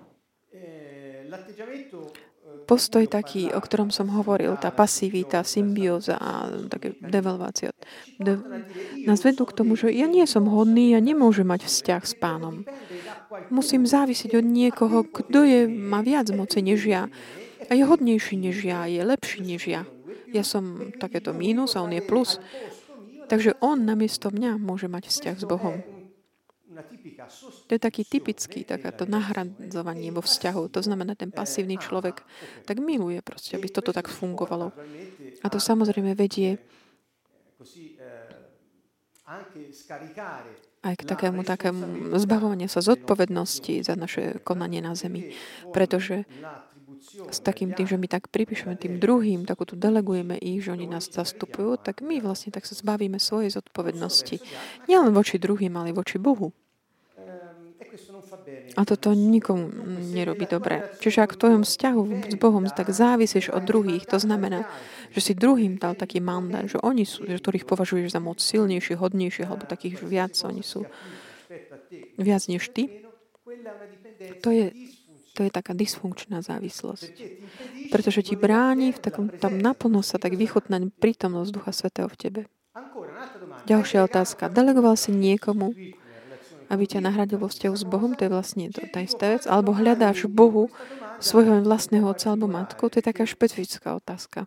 Postoj 2.69 3.09
taký, 3.09 3.49
o 3.49 3.61
ktorom 3.65 3.89
som 3.89 4.13
hovoril, 4.13 4.61
tá 4.61 4.69
pasivita, 4.69 5.41
symbióza 5.41 6.21
a 6.21 6.53
také 6.69 7.01
devalvácia, 7.01 7.73
de, 8.21 8.37
nás 9.09 9.25
vedú 9.25 9.49
k 9.49 9.57
tomu, 9.57 9.73
že 9.73 9.89
ja 9.89 10.05
nie 10.05 10.29
som 10.29 10.45
hodný, 10.45 10.93
ja 10.93 11.01
nemôžem 11.01 11.49
mať 11.49 11.65
vzťah 11.65 12.03
s 12.05 12.13
pánom. 12.21 12.69
Musím 13.49 13.89
závisiť 13.89 14.37
od 14.37 14.45
niekoho, 14.45 15.01
kto 15.09 15.49
je, 15.49 15.65
má 15.65 16.05
viac 16.05 16.29
moci 16.29 16.61
než 16.61 16.85
ja 16.85 17.09
a 17.69 17.73
je 17.73 17.89
hodnejší 17.89 18.37
než 18.37 18.61
ja, 18.61 18.85
je 18.85 19.01
lepší 19.01 19.41
než 19.49 19.65
ja. 19.65 19.83
Ja 20.29 20.45
som 20.45 20.93
takéto 21.01 21.33
mínus 21.33 21.73
a 21.73 21.81
on 21.81 21.97
je 21.97 22.05
plus. 22.05 22.37
Takže 23.33 23.57
on 23.65 23.89
namiesto 23.89 24.29
mňa 24.29 24.61
môže 24.61 24.93
mať 24.93 25.09
vzťah 25.09 25.37
s 25.41 25.45
Bohom. 25.49 25.81
To 27.67 27.73
je 27.75 27.81
taký 27.81 28.03
typický, 28.07 28.63
takáto 28.63 29.05
nahradzovanie 29.05 30.15
vo 30.15 30.23
vzťahu. 30.23 30.71
To 30.71 30.81
znamená, 30.83 31.19
ten 31.19 31.35
pasívny 31.35 31.79
človek 31.79 32.23
tak 32.63 32.79
miluje 32.79 33.19
proste, 33.23 33.59
aby 33.59 33.67
toto 33.67 33.91
tak 33.91 34.07
fungovalo. 34.07 34.71
A 35.43 35.47
to 35.51 35.59
samozrejme 35.59 36.15
vedie 36.15 36.63
aj 40.79 40.95
k 40.95 41.03
takému, 41.05 41.45
takému 41.45 41.85
zbavovaniu 42.17 42.71
sa 42.71 42.81
zodpovednosti 42.81 43.85
za 43.85 43.93
naše 43.99 44.41
konanie 44.41 44.81
na 44.81 44.97
zemi. 44.97 45.35
Pretože 45.75 46.25
s 47.29 47.39
takým 47.45 47.77
tým, 47.77 47.87
že 47.87 48.01
my 48.01 48.09
tak 48.09 48.33
pripíšeme 48.33 48.79
tým 48.79 48.97
druhým, 48.97 49.45
tak 49.45 49.61
tu 49.69 49.77
delegujeme 49.77 50.39
ich, 50.39 50.65
že 50.65 50.73
oni 50.73 50.87
nás 50.89 51.11
zastupujú, 51.11 51.77
tak 51.79 52.01
my 52.01 52.23
vlastne 52.25 52.55
tak 52.55 52.65
sa 52.65 52.75
zbavíme 52.75 53.21
svojej 53.21 53.53
zodpovednosti. 53.53 54.41
Nielen 54.89 55.13
voči 55.13 55.37
druhým, 55.37 55.75
ale 55.77 55.93
voči 55.93 56.17
Bohu. 56.17 56.55
A 58.77 58.83
toto 58.87 59.13
nikomu 59.13 59.71
nerobí 60.15 60.47
dobre. 60.47 60.85
Čiže 61.03 61.25
ak 61.25 61.35
v 61.35 61.41
tvojom 61.41 61.63
vzťahu 61.67 62.03
s 62.31 62.37
Bohom 62.39 62.65
tak 62.71 62.93
závisíš 62.95 63.51
od 63.51 63.65
druhých, 63.65 64.07
to 64.07 64.21
znamená, 64.21 64.69
že 65.11 65.21
si 65.21 65.33
druhým 65.35 65.81
dal 65.81 65.99
taký 65.99 66.23
mandát, 66.23 66.69
že 66.69 66.79
oni 66.81 67.09
sú, 67.09 67.27
že 67.27 67.41
ktorých 67.41 67.67
považuješ 67.67 68.15
za 68.15 68.21
moc 68.21 68.39
silnejších, 68.39 69.01
hodnejších, 69.01 69.49
alebo 69.49 69.65
takých 69.67 70.05
viac, 70.05 70.37
oni 70.45 70.63
sú 70.63 70.85
viac 72.21 72.43
než 72.47 72.69
ty, 72.71 73.03
to 74.45 74.51
je 74.53 74.71
to 75.39 75.47
je 75.47 75.55
taká 75.55 75.71
dysfunkčná 75.71 76.43
závislosť. 76.43 77.15
Pretože 77.95 78.27
ti 78.27 78.35
bráni 78.35 78.91
v 78.91 78.99
takom, 78.99 79.31
tam 79.31 79.55
naplno 79.63 80.03
sa 80.03 80.19
tak 80.19 80.35
vychutnať 80.35 80.91
prítomnosť 80.99 81.55
Ducha 81.55 81.71
Svetého 81.71 82.11
v 82.11 82.19
tebe. 82.19 82.41
Ďalšia 83.71 84.03
otázka. 84.03 84.51
Delegoval 84.51 84.99
si 84.99 85.15
niekomu, 85.15 85.71
aby 86.69 86.85
ťa 86.85 87.01
nahradil 87.05 87.41
vo 87.41 87.49
vzťahu 87.49 87.75
s 87.75 87.85
Bohom? 87.89 88.13
To 88.17 88.23
je 88.25 88.31
vlastne 88.33 88.69
to, 88.69 88.85
tá 88.89 89.01
istá 89.01 89.35
vec. 89.37 89.49
Alebo 89.49 89.73
hľadáš 89.73 90.29
Bohu 90.29 90.69
svojho 91.19 91.65
vlastného 91.65 92.07
otca 92.07 92.33
alebo 92.33 92.47
matku? 92.47 92.93
To 92.93 92.97
je 93.01 93.05
taká 93.05 93.25
špecifická 93.25 93.97
otázka. 93.97 94.47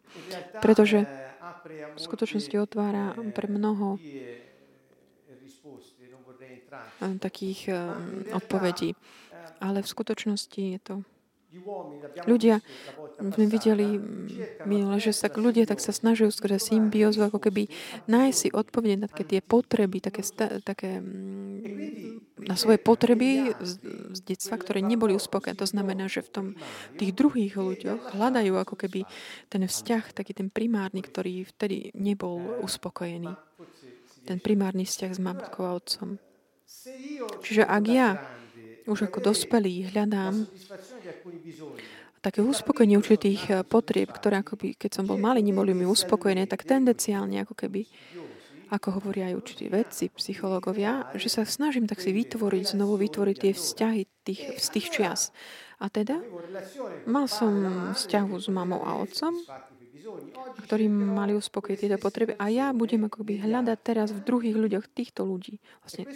Pretože 0.61 1.09
v 1.93 1.99
skutočnosti 1.99 2.55
otvára 2.61 3.17
pre 3.35 3.49
mnoho 3.49 3.97
takých 7.19 7.73
odpovedí. 8.31 8.95
Ale 9.61 9.81
v 9.81 9.87
skutočnosti 9.89 10.61
je 10.61 10.79
to 10.81 10.95
Ľudia, 12.23 12.63
sme 13.19 13.45
videli 13.51 13.99
minule, 14.63 15.03
že 15.03 15.11
sa 15.11 15.27
ľudia 15.27 15.67
tak 15.67 15.83
sa 15.83 15.91
snažujú 15.91 16.31
skrze 16.31 16.71
symbiózu, 16.71 17.27
ako 17.27 17.43
keby 17.43 17.67
nájsť 18.07 18.37
si 18.39 18.47
odpovede 18.55 18.95
na 18.95 19.11
také 19.11 19.27
tie 19.27 19.41
potreby, 19.43 19.99
také, 19.99 20.23
také 20.63 21.03
na 22.39 22.55
svoje 22.55 22.79
potreby 22.79 23.51
z, 23.59 23.83
z 24.15 24.19
detstva, 24.23 24.55
ktoré 24.63 24.79
neboli 24.79 25.11
uspokojené. 25.11 25.59
To 25.59 25.67
znamená, 25.67 26.07
že 26.07 26.23
v 26.23 26.31
tom 26.31 26.47
tých 26.95 27.11
druhých 27.11 27.59
ľuďoch 27.59 28.15
hľadajú 28.15 28.53
ako 28.55 28.75
keby 28.87 29.03
ten 29.51 29.67
vzťah, 29.67 30.15
taký 30.15 30.31
ten 30.31 30.47
primárny, 30.47 31.03
ktorý 31.03 31.43
vtedy 31.51 31.91
nebol 31.99 32.63
uspokojený. 32.63 33.35
Ten 34.23 34.39
primárny 34.39 34.87
vzťah 34.87 35.11
s 35.11 35.19
matkou 35.19 35.67
a 35.67 35.75
otcom. 35.75 36.15
Čiže 37.43 37.67
ak 37.67 37.83
ja 37.91 38.39
už 38.89 39.09
ako 39.09 39.33
dospelý 39.33 39.93
hľadám 39.93 40.49
také 42.21 42.45
uspokojenie 42.45 43.01
určitých 43.01 43.41
eh, 43.49 43.55
potrieb, 43.65 44.13
ktoré 44.13 44.45
akoby, 44.45 44.77
keď 44.77 45.01
som 45.01 45.05
bol 45.09 45.17
malý, 45.17 45.41
neboli 45.41 45.73
mi 45.73 45.89
uspokojené, 45.89 46.45
tak 46.45 46.63
tendenciálne 46.63 47.41
ako 47.41 47.57
keby, 47.57 47.89
ako 48.71 49.01
hovoria 49.01 49.33
aj 49.33 49.35
určití 49.35 49.65
vedci, 49.67 50.13
psychológovia, 50.15 51.09
že 51.17 51.27
sa 51.27 51.43
snažím 51.43 51.89
tak 51.89 51.99
si 51.99 52.13
vytvoriť, 52.13 52.77
znovu 52.77 52.95
vytvoriť 53.01 53.35
tie 53.35 53.53
vzťahy 53.57 54.01
tých, 54.23 54.41
z 54.61 54.67
tých 54.71 54.87
čias. 54.93 55.21
A 55.81 55.89
teda 55.89 56.21
mal 57.09 57.25
som 57.25 57.51
vzťahu 57.97 58.37
s 58.37 58.47
mamou 58.53 58.85
a 58.85 59.01
otcom, 59.01 59.33
ktorí 60.67 60.85
mali 60.89 61.33
uspokojiť 61.35 61.77
tieto 61.77 61.97
potreby. 62.01 62.37
A 62.39 62.49
ja 62.51 62.67
budem 62.71 63.05
akoby 63.05 63.41
hľadať 63.41 63.77
teraz 63.81 64.09
v 64.13 64.23
druhých 64.23 64.57
ľuďoch 64.57 64.85
týchto 64.91 65.25
ľudí. 65.27 65.61
Vlastne. 65.83 66.09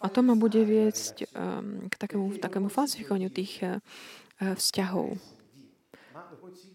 A 0.00 0.06
to 0.10 0.20
ma 0.20 0.34
bude 0.34 0.60
viesť 0.60 1.30
um, 1.32 1.86
k 1.88 1.94
takému, 1.94 2.36
takému 2.38 2.68
falsifikovaniu 2.68 3.30
tých 3.30 3.62
uh, 3.62 3.78
vzťahov. 4.40 5.16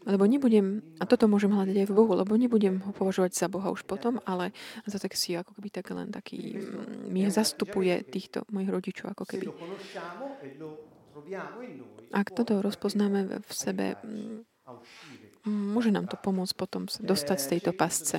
Lebo 0.01 0.25
nebudem, 0.25 0.81
a 0.97 1.05
toto 1.05 1.29
môžem 1.29 1.53
hľadať 1.53 1.85
aj 1.85 1.87
v 1.89 1.97
Bohu, 1.97 2.13
lebo 2.17 2.33
nebudem 2.33 2.81
ho 2.81 2.91
považovať 2.93 3.37
za 3.37 3.47
Boha 3.49 3.69
už 3.69 3.85
potom, 3.85 4.17
ale 4.25 4.49
za 4.89 4.97
tak 4.97 5.13
si 5.13 5.37
ako 5.37 5.53
keby 5.57 5.69
tak 5.69 5.93
len 5.93 6.09
taký, 6.09 6.57
mm, 6.57 7.09
mi 7.09 7.25
zastupuje 7.29 8.01
týchto 8.09 8.45
mojich 8.49 8.73
rodičov 8.73 9.13
ako 9.13 9.23
keby. 9.29 9.45
Ak 12.13 12.33
toto 12.33 12.65
rozpoznáme 12.65 13.45
v 13.45 13.51
sebe, 13.53 13.97
mm, 14.01 14.41
môže 15.45 15.89
nám 15.89 16.05
to 16.11 16.17
pomôcť 16.19 16.55
potom 16.57 16.85
dostať 16.87 17.37
z 17.37 17.47
tejto 17.57 17.71
pasce. 17.73 18.17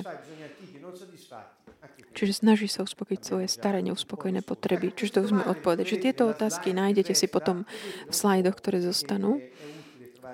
Čiže 2.13 2.45
snaží 2.45 2.69
sa 2.69 2.85
uspokojiť 2.85 3.21
svoje 3.25 3.47
staré 3.49 3.81
neuspokojené 3.81 4.45
potreby. 4.45 4.93
Čiže 4.93 5.17
to 5.17 5.19
už 5.25 5.31
sme 5.33 5.43
odpovedať. 5.49 5.85
Že 5.89 6.03
tieto 6.09 6.23
otázky 6.29 6.69
nájdete 6.69 7.17
si 7.17 7.25
potom 7.25 7.65
v 8.05 8.13
slajdoch, 8.13 8.53
ktoré 8.53 8.85
zostanú. 8.85 9.41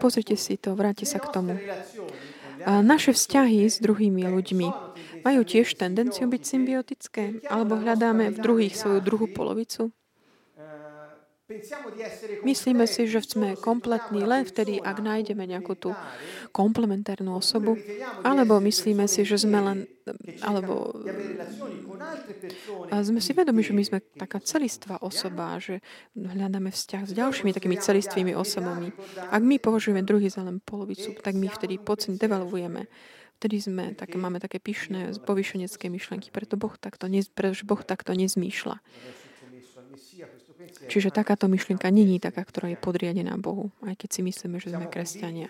Pozrite 0.04 0.36
si 0.36 0.60
to, 0.60 0.76
vráte 0.76 1.08
sa 1.08 1.24
k 1.24 1.32
tomu. 1.32 1.56
A 2.68 2.84
naše 2.84 3.16
vzťahy 3.16 3.64
s 3.72 3.80
druhými 3.80 4.28
ľuďmi 4.28 4.68
majú 5.24 5.42
tiež 5.48 5.80
tendenciu 5.80 6.28
byť 6.28 6.44
symbiotické? 6.44 7.24
Alebo 7.48 7.80
hľadáme 7.80 8.36
v 8.36 8.38
druhých 8.44 8.76
svoju 8.76 9.00
druhú 9.00 9.32
polovicu? 9.32 9.96
Myslíme 12.46 12.86
si, 12.86 13.10
že 13.10 13.26
sme 13.26 13.58
kompletní 13.58 14.22
len 14.22 14.46
vtedy, 14.46 14.78
ak 14.78 15.02
nájdeme 15.02 15.50
nejakú 15.50 15.74
tú 15.74 15.98
komplementárnu 16.54 17.34
osobu, 17.34 17.74
alebo 18.22 18.62
myslíme 18.62 19.10
si, 19.10 19.26
že 19.26 19.42
sme 19.42 19.58
len, 19.58 19.78
alebo 20.46 20.94
a 22.94 23.02
sme 23.02 23.18
si 23.18 23.34
vedomi, 23.34 23.66
že 23.66 23.74
my 23.74 23.84
sme 23.86 24.00
taká 24.14 24.38
celistvá 24.46 25.02
osoba, 25.02 25.58
že 25.58 25.82
hľadáme 26.14 26.70
vzťah 26.70 27.04
s 27.10 27.14
ďalšími 27.18 27.50
takými 27.50 27.82
celistvými 27.82 28.34
osobami. 28.38 28.94
Ak 29.34 29.42
my 29.42 29.58
považujeme 29.58 30.06
druhý 30.06 30.30
za 30.30 30.46
len 30.46 30.62
polovicu, 30.62 31.18
tak 31.18 31.34
my 31.34 31.50
vtedy 31.50 31.82
pocit 31.82 32.14
devalvujeme. 32.18 32.86
Vtedy 33.42 33.58
sme, 33.58 33.98
také, 33.98 34.22
máme 34.22 34.38
také 34.38 34.62
pyšné, 34.62 35.18
povyšenecké 35.24 35.90
myšlenky, 35.90 36.30
preto 36.30 36.60
boh 36.60 36.76
takto, 36.78 37.10
pretože 37.34 37.64
Boh 37.66 37.82
takto 37.82 38.14
nezmýšľa. 38.14 38.78
Čiže 40.92 41.16
takáto 41.16 41.48
myšlienka 41.48 41.88
není 41.88 42.20
taká, 42.20 42.44
ktorá 42.44 42.68
je 42.74 42.78
podriadená 42.80 43.40
Bohu, 43.40 43.72
aj 43.86 43.96
keď 43.96 44.10
si 44.12 44.22
myslíme, 44.28 44.58
že 44.60 44.76
sme 44.76 44.92
kresťania. 44.92 45.48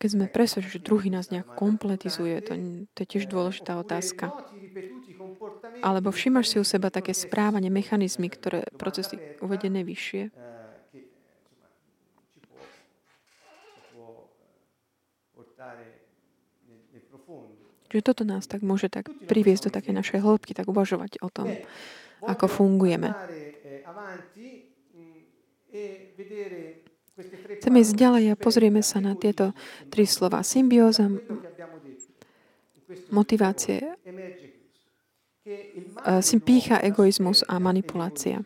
Keď 0.00 0.08
sme 0.10 0.26
presvedčení, 0.26 0.74
že 0.74 0.82
druhý 0.82 1.14
nás 1.14 1.30
nejak 1.30 1.54
kompletizuje, 1.54 2.42
to, 2.42 2.58
to 2.96 2.98
je 3.04 3.08
tiež 3.08 3.30
dôležitá 3.30 3.78
otázka. 3.78 4.34
Alebo 5.84 6.10
všimáš 6.10 6.46
si 6.50 6.56
u 6.58 6.66
seba 6.66 6.90
také 6.90 7.14
správanie, 7.14 7.70
mechanizmy, 7.70 8.26
ktoré 8.32 8.66
procesy 8.74 9.20
uvedené 9.38 9.86
vyššie, 9.86 10.34
Že 17.90 18.06
toto 18.06 18.22
nás 18.22 18.46
tak 18.46 18.62
môže 18.62 18.86
tak 18.86 19.10
priviesť 19.26 19.66
do 19.66 19.70
také 19.74 19.90
našej 19.90 20.22
hĺbky, 20.22 20.54
tak 20.54 20.70
uvažovať 20.70 21.18
o 21.26 21.28
tom 21.28 21.58
ako 22.24 22.46
fungujeme. 22.48 23.12
Chceme 27.60 27.78
ísť 27.84 27.94
ďalej 27.94 28.24
a 28.32 28.40
pozrieme 28.40 28.80
sa 28.80 28.98
na 29.04 29.12
tieto 29.12 29.52
tri 29.92 30.08
slova. 30.08 30.40
Symbióza, 30.40 31.06
motivácie, 33.12 33.84
pícha, 36.40 36.80
egoizmus 36.80 37.44
a 37.44 37.60
manipulácia. 37.60 38.40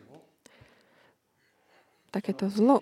Takéto 2.11 2.47
zlo 2.51 2.79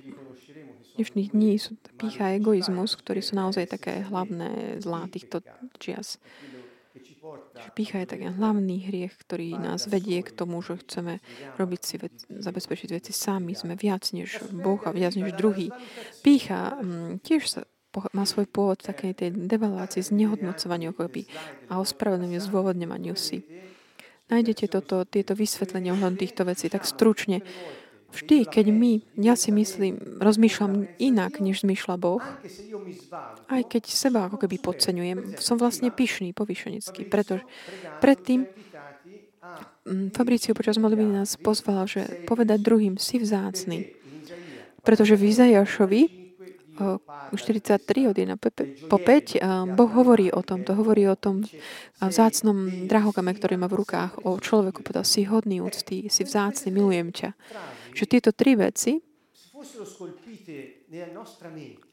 dnešných 0.94 1.34
dní 1.34 1.58
sú 1.58 1.74
pícha 1.98 2.30
a 2.30 2.36
egoizmus, 2.38 2.94
ktorí 2.94 3.26
sú 3.26 3.34
naozaj 3.34 3.66
také 3.66 4.06
hlavné 4.06 4.78
zlá 4.78 5.10
týchto 5.10 5.42
čias. 5.82 6.22
Pícha 7.74 8.06
je 8.06 8.12
taký 8.14 8.30
hlavný 8.30 8.86
hriech, 8.86 9.18
ktorý 9.18 9.58
nás 9.58 9.90
vedie 9.90 10.22
k 10.22 10.30
tomu, 10.30 10.62
že 10.62 10.78
chceme 10.86 11.26
robiť 11.58 11.82
si 11.82 11.96
vec, 11.98 12.14
zabezpečiť 12.30 12.90
veci 12.94 13.10
sami. 13.10 13.58
Sme 13.58 13.74
viac 13.74 14.14
než 14.14 14.46
Boh 14.54 14.78
a 14.86 14.94
viac 14.94 15.18
než 15.18 15.34
druhý. 15.34 15.74
Pícha 16.22 16.78
mm, 16.78 17.26
tiež 17.26 17.44
sa 17.50 17.62
má 18.14 18.26
svoj 18.26 18.50
pôvod 18.50 18.82
v 18.82 18.90
takej 18.90 19.12
tej 19.14 19.30
devaluácii, 19.34 20.02
znehodnocovaniu 20.02 20.98
akoby 20.98 21.30
a 21.70 21.78
ospravedlňovaniu, 21.78 22.42
zdôvodňovaniu 22.42 23.14
si. 23.14 23.46
Nájdete 24.34 24.66
toto, 24.72 25.06
tieto 25.06 25.38
vysvetlenia 25.38 25.94
ohľadom 25.94 26.18
týchto 26.18 26.42
vecí 26.48 26.72
tak 26.72 26.90
stručne. 26.90 27.46
Vždy, 28.14 28.46
keď 28.46 28.70
my, 28.70 29.02
ja 29.18 29.34
si 29.34 29.50
myslím, 29.50 30.22
rozmýšľam 30.22 30.86
inak, 31.02 31.42
než 31.42 31.66
zmýšľa 31.66 31.96
Boh, 31.98 32.22
aj 33.50 33.62
keď 33.66 33.84
seba 33.90 34.30
ako 34.30 34.38
keby 34.46 34.62
podceňujem, 34.62 35.42
som 35.42 35.58
vlastne 35.58 35.90
pyšný, 35.90 36.30
povyšenecký, 36.38 37.10
pretože 37.10 37.42
predtým 38.06 38.46
mm, 39.90 40.14
Fabricio 40.14 40.54
počas 40.54 40.78
modlitby 40.78 41.10
nás 41.10 41.34
pozval, 41.42 41.90
že 41.90 42.30
povedať 42.30 42.62
druhým 42.62 43.02
si 43.02 43.18
vzácný. 43.18 43.98
Pretože 44.86 45.18
v 45.18 45.34
Izajašovi 45.34 46.02
43 46.74 48.10
od 48.10 48.18
1 48.18 48.90
po 48.90 48.98
5 48.98 49.78
Boh 49.78 49.92
hovorí 49.94 50.34
o 50.34 50.42
tom, 50.42 50.66
to 50.66 50.74
hovorí 50.74 51.06
o 51.06 51.14
tom 51.14 51.46
vzácnom 52.02 52.90
drahokame, 52.90 53.34
ktorý 53.38 53.62
má 53.62 53.70
v 53.70 53.86
rukách, 53.86 54.26
o 54.26 54.38
človeku, 54.42 54.82
povedal, 54.82 55.06
si 55.06 55.26
hodný 55.26 55.62
úcty, 55.62 56.10
si 56.10 56.22
vzácný, 56.26 56.74
milujem 56.74 57.14
ťa 57.14 57.30
že 57.94 58.10
tieto 58.10 58.34
tri 58.34 58.58
veci, 58.58 59.00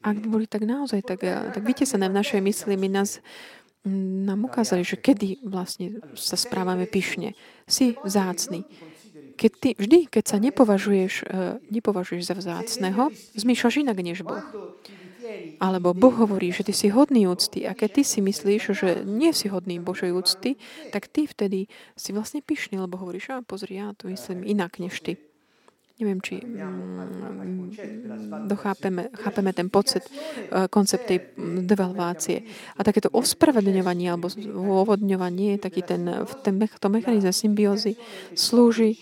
ak 0.03 0.15
by 0.19 0.27
boli 0.27 0.45
tak 0.45 0.63
naozaj 0.67 1.01
tak, 1.07 1.23
eh, 1.23 1.55
tak 1.55 1.63
vytesané 1.63 2.11
v 2.11 2.17
našej 2.19 2.41
mysli, 2.43 2.75
my 2.75 2.89
nás 2.91 3.23
mm, 3.87 4.27
nám 4.27 4.43
ukázali, 4.43 4.83
že 4.83 4.99
kedy 4.99 5.47
vlastne 5.47 6.03
sa 6.13 6.35
správame 6.35 6.83
pyšne. 6.83 7.31
Si 7.65 7.95
vzácný. 8.03 8.67
Keď 9.39 9.51
ty, 9.57 9.69
vždy, 9.73 9.99
keď 10.11 10.23
sa 10.27 10.37
nepovažuješ, 10.43 11.13
eh, 11.25 11.57
nepovažuješ 11.71 12.23
za 12.27 12.35
vzácného, 12.35 13.09
zmýšľaš 13.39 13.75
inak 13.79 13.97
než 14.03 14.27
Boh. 14.27 14.43
Alebo 15.63 15.95
Boh 15.95 16.11
hovorí, 16.11 16.51
že 16.51 16.67
ty 16.67 16.75
si 16.75 16.91
hodný 16.91 17.29
úcty 17.29 17.63
a 17.63 17.71
keď 17.71 17.89
ty 17.93 18.03
si 18.03 18.19
myslíš, 18.19 18.63
že 18.75 18.89
nie 19.07 19.31
si 19.31 19.47
hodný 19.47 19.79
Božej 19.79 20.11
úcty, 20.11 20.59
tak 20.91 21.07
ty 21.07 21.23
vtedy 21.23 21.71
si 21.95 22.11
vlastne 22.11 22.43
pyšný, 22.43 22.83
lebo 22.83 22.99
hovoríš, 22.99 23.31
a 23.31 23.45
pozri, 23.45 23.79
ja 23.79 23.95
to 23.95 24.11
myslím 24.11 24.43
inak 24.43 24.75
než 24.81 24.99
ty. 24.99 25.15
Neviem, 26.01 26.17
či 26.17 26.41
mm, 26.41 27.77
dochápeme, 28.49 29.13
chápeme 29.13 29.53
ten 29.53 29.69
pocit, 29.69 30.01
e, 30.01 30.65
koncept 30.65 31.05
tej 31.05 31.21
mm, 31.21 31.69
devalvácie. 31.69 32.41
A 32.75 32.81
takéto 32.81 33.13
ospravedlňovanie 33.13 34.09
alebo 34.09 34.33
uvodňovanie, 34.49 35.61
taký 35.61 35.85
ten, 35.85 36.25
ten 36.41 36.57
to 36.57 36.87
mechanizme 36.89 37.29
symbiózy 37.29 37.93
slúži, 38.33 38.97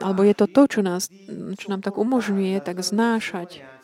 alebo 0.00 0.20
je 0.24 0.34
to 0.36 0.46
to, 0.52 0.62
čo, 0.68 0.80
nás, 0.84 1.08
čo 1.56 1.66
nám 1.72 1.80
tak 1.80 1.96
umožňuje 1.96 2.60
tak 2.60 2.84
znášať 2.84 3.79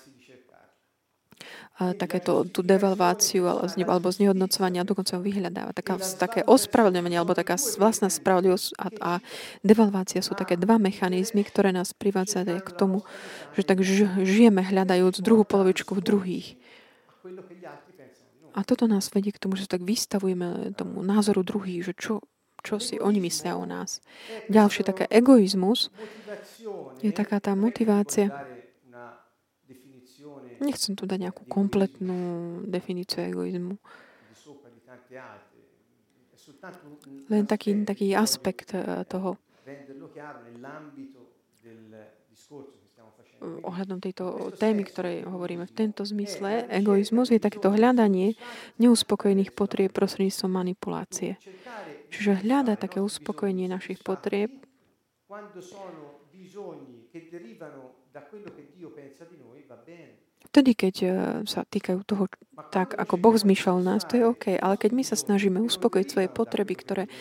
takéto 1.77 2.49
tú 2.49 2.65
devalváciu 2.65 3.45
alebo 3.85 4.09
znehodnocovanie 4.09 4.81
a 4.81 4.89
dokonca 4.89 5.21
ho 5.21 5.23
vyhľadáva. 5.23 5.77
Taká, 5.77 6.01
také 6.17 6.41
ospravedlňovanie 6.49 7.21
alebo 7.21 7.37
taká 7.37 7.61
vlastná 7.77 8.09
spravodlivosť 8.09 8.67
a, 8.81 8.87
a 8.97 9.13
devalvácia 9.61 10.25
sú 10.25 10.33
také 10.33 10.57
dva 10.57 10.81
mechanizmy, 10.81 11.45
ktoré 11.45 11.77
nás 11.77 11.93
privádzajú 11.93 12.65
k 12.65 12.71
tomu, 12.73 13.05
že 13.53 13.69
tak 13.69 13.85
žijeme 14.25 14.65
hľadajúc 14.65 15.21
druhú 15.21 15.45
polovičku 15.45 15.93
v 16.01 16.05
druhých. 16.05 16.49
A 18.57 18.65
toto 18.65 18.89
nás 18.89 19.13
vedie 19.13 19.37
k 19.37 19.43
tomu, 19.45 19.61
že 19.61 19.69
tak 19.69 19.85
vystavujeme 19.85 20.73
tomu 20.73 21.05
názoru 21.05 21.45
druhých, 21.45 21.93
že 21.93 21.93
čo, 21.93 22.25
čo 22.65 22.81
si 22.81 22.97
oni 22.97 23.21
myslia 23.21 23.53
o 23.53 23.69
nás. 23.69 24.01
Ďalšie 24.49 24.81
také 24.81 25.05
egoizmus 25.13 25.93
je 27.05 27.13
taká 27.13 27.37
tá 27.37 27.53
motivácia 27.53 28.33
Nechcem 30.61 30.97
tu 30.97 31.05
dať 31.05 31.31
nejakú 31.31 31.43
kompletnú 31.47 32.61
definíciu 32.65 33.27
egoizmu. 33.29 33.77
Len 37.27 37.45
taký, 37.45 37.75
taký 37.85 38.15
aspekt 38.17 38.73
eh, 38.73 39.05
toho 39.07 39.37
ohľadom 43.43 44.01
tejto 44.01 44.55
témy, 44.57 44.87
ktorej 44.89 45.29
hovoríme 45.29 45.69
v 45.69 45.77
tento 45.77 46.03
zmysle, 46.07 46.65
egoizmus 46.73 47.29
je 47.29 47.41
takéto 47.43 47.69
hľadanie 47.69 48.35
neuspokojených 48.81 49.53
potrieb 49.53 49.93
prostredníctvom 49.93 50.51
manipulácie. 50.51 51.37
Čiže 52.09 52.47
hľada 52.47 52.81
také 52.81 53.03
uspokojenie 53.05 53.69
našich 53.69 54.01
potrieb, 54.01 54.49
Vtedy, 60.57 60.73
keď 60.73 60.97
e, 61.05 61.09
sa 61.45 61.69
týkajú 61.69 62.01
toho 62.09 62.33
tak, 62.73 62.97
ako 62.97 63.21
Boh 63.21 63.37
zmýšľal 63.37 63.85
nás, 63.85 64.09
to 64.09 64.17
je 64.17 64.25
OK. 64.25 64.57
Ale 64.57 64.81
keď 64.81 64.91
my 64.97 65.05
sa 65.05 65.13
snažíme 65.13 65.61
uspokojiť 65.61 66.09
svoje 66.09 66.29
potreby, 66.33 66.73
ktoré 66.81 67.13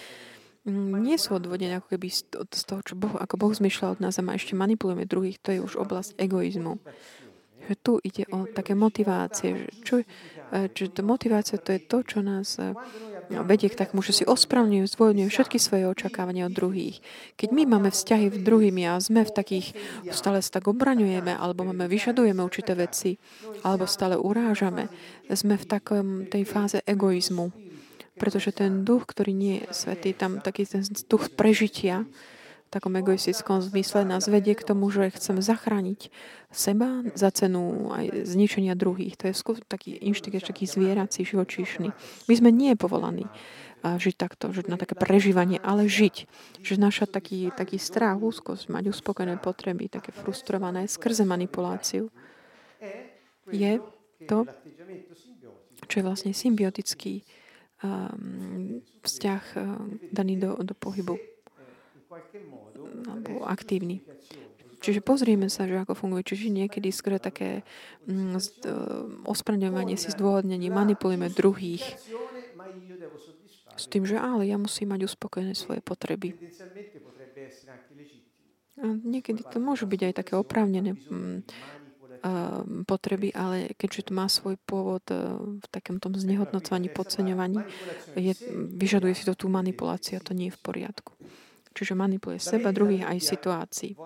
mm, 0.63 1.03
nie 1.03 1.19
sú 1.19 1.35
odvodené 1.35 1.83
ako 1.83 1.99
keby 1.99 2.07
z 2.15 2.63
toho, 2.63 2.79
čo 2.79 2.95
boh, 2.95 3.11
ako 3.19 3.35
Boh 3.35 3.51
zmýšľal 3.51 3.99
od 3.99 4.03
nás 4.07 4.15
a 4.15 4.23
ma 4.23 4.39
ešte 4.39 4.55
manipulujeme 4.55 5.03
druhých, 5.03 5.43
to 5.43 5.51
je 5.51 5.59
už 5.59 5.75
oblasť 5.75 6.15
egoizmu. 6.15 6.79
Že 7.67 7.75
tu 7.83 7.93
ide 8.07 8.23
o 8.31 8.47
také 8.47 8.71
motivácie. 8.71 9.67
Že 9.67 9.69
čo, 9.83 9.93
že 10.71 10.91
to 10.91 11.01
motivácia 11.03 11.59
to 11.59 11.75
je 11.75 11.81
to, 11.83 11.97
čo 12.05 12.19
nás 12.23 12.55
e, 12.57 12.71
vedie 13.29 13.67
k 13.67 13.79
takému, 13.79 13.99
že 14.05 14.21
si 14.21 14.23
ospravňujú, 14.23 14.85
zdvojňujú 14.85 15.29
všetky 15.29 15.57
svoje 15.57 15.89
očakávania 15.89 16.47
od 16.47 16.53
druhých. 16.53 17.01
Keď 17.35 17.49
my 17.51 17.63
máme 17.65 17.89
vzťahy 17.89 18.29
v 18.31 18.37
druhými 18.43 18.83
a 18.85 19.01
sme 19.01 19.25
v 19.25 19.33
takých, 19.33 19.73
stále 20.13 20.39
sa 20.39 20.61
tak 20.61 20.69
obraňujeme, 20.69 21.33
alebo 21.33 21.65
máme, 21.65 21.89
vyžadujeme 21.89 22.41
určité 22.41 22.77
veci, 22.77 23.17
alebo 23.65 23.89
stále 23.89 24.15
urážame, 24.15 24.87
sme 25.31 25.57
v 25.57 25.65
takom 25.65 26.07
tej 26.29 26.43
fáze 26.45 26.77
egoizmu. 26.85 27.51
Pretože 28.15 28.55
ten 28.55 28.87
duch, 28.87 29.11
ktorý 29.11 29.35
nie 29.35 29.55
je 29.65 29.75
svetý, 29.75 30.15
tam 30.15 30.39
taký 30.39 30.63
ten 30.63 30.87
duch 31.11 31.27
prežitia, 31.35 32.07
takom 32.75 32.91
egoistickom 32.99 33.63
zmysle 33.63 34.03
nás 34.03 34.27
vedie 34.27 34.51
k 34.51 34.67
tomu, 34.67 34.91
že 34.91 35.15
chceme 35.15 35.39
zachrániť 35.39 36.11
seba 36.51 37.07
za 37.15 37.31
cenu 37.31 37.95
aj 37.95 38.27
zničenia 38.27 38.75
druhých. 38.75 39.15
To 39.23 39.31
je 39.31 39.33
skôr 39.39 39.63
taký 39.63 39.95
inštinkt, 39.95 40.43
taký 40.43 40.67
zvierací, 40.67 41.23
živočíšny. 41.23 41.95
My 42.27 42.33
sme 42.35 42.51
nie 42.51 42.75
povolaní 42.75 43.31
žiť 43.85 44.15
takto, 44.17 44.49
že 44.51 44.65
na 44.67 44.75
také 44.75 44.97
prežívanie, 44.97 45.61
ale 45.61 45.85
žiť. 45.87 46.25
Že 46.65 46.75
naša 46.81 47.05
taký, 47.05 47.53
taký 47.53 47.77
strach, 47.77 48.17
úzkosť, 48.17 48.67
mať 48.67 48.91
uspokojené 48.91 49.37
potreby, 49.39 49.87
také 49.87 50.09
frustrované 50.09 50.89
skrze 50.89 51.23
manipuláciu, 51.23 52.09
je 53.53 53.77
to, 54.25 54.49
čo 55.85 55.95
je 56.01 56.03
vlastne 56.03 56.33
symbiotický 56.33 57.21
um, 57.85 58.81
vzťah 59.05 59.43
um, 59.53 60.01
daný 60.09 60.41
do, 60.41 60.57
do 60.65 60.73
pohybu 60.73 61.34
alebo 63.07 63.45
aktívny. 63.45 64.01
Čiže 64.83 65.01
pozrieme 65.01 65.49
sa, 65.49 65.65
že 65.65 65.81
ako 65.81 65.97
funguje. 65.97 66.21
Čiže 66.21 66.53
niekedy 66.53 66.93
skôr 66.93 67.17
také 67.17 67.65
mm, 68.05 68.37
e, 68.37 68.41
ospraňovanie 69.25 69.97
si 69.97 70.13
zdôvodnenie, 70.13 70.69
manipulujeme 70.69 71.33
druhých 71.33 71.97
s 73.75 73.85
tým, 73.91 74.07
že 74.07 74.15
ale 74.15 74.47
ja 74.47 74.55
musím 74.61 74.93
mať 74.95 75.09
uspokojené 75.09 75.57
svoje 75.57 75.81
potreby. 75.83 76.37
A 78.75 78.85
niekedy 78.91 79.41
to 79.47 79.57
môžu 79.57 79.87
byť 79.87 80.01
aj 80.11 80.13
také 80.21 80.33
oprávnené 80.35 80.95
mm, 80.95 81.39
potreby, 82.89 83.29
ale 83.33 83.73
keďže 83.77 84.09
to 84.09 84.11
má 84.17 84.25
svoj 84.25 84.57
pôvod 84.65 85.05
e, 85.13 85.17
v 85.61 85.65
takom 85.69 86.01
tom 86.01 86.17
znehodnocovaní, 86.17 86.89
podceňovaní, 86.89 87.61
je, 88.17 88.33
vyžaduje 88.73 89.13
si 89.13 89.23
to 89.29 89.37
tú 89.37 89.45
manipuláciu 89.45 90.17
a 90.17 90.25
to 90.25 90.33
nie 90.33 90.49
je 90.49 90.57
v 90.57 90.61
poriadku. 90.61 91.13
Čiže 91.75 91.93
manipuluje 91.93 92.39
seba, 92.39 92.71
druhých 92.71 93.03
aj 93.03 93.19
situácií. 93.19 93.99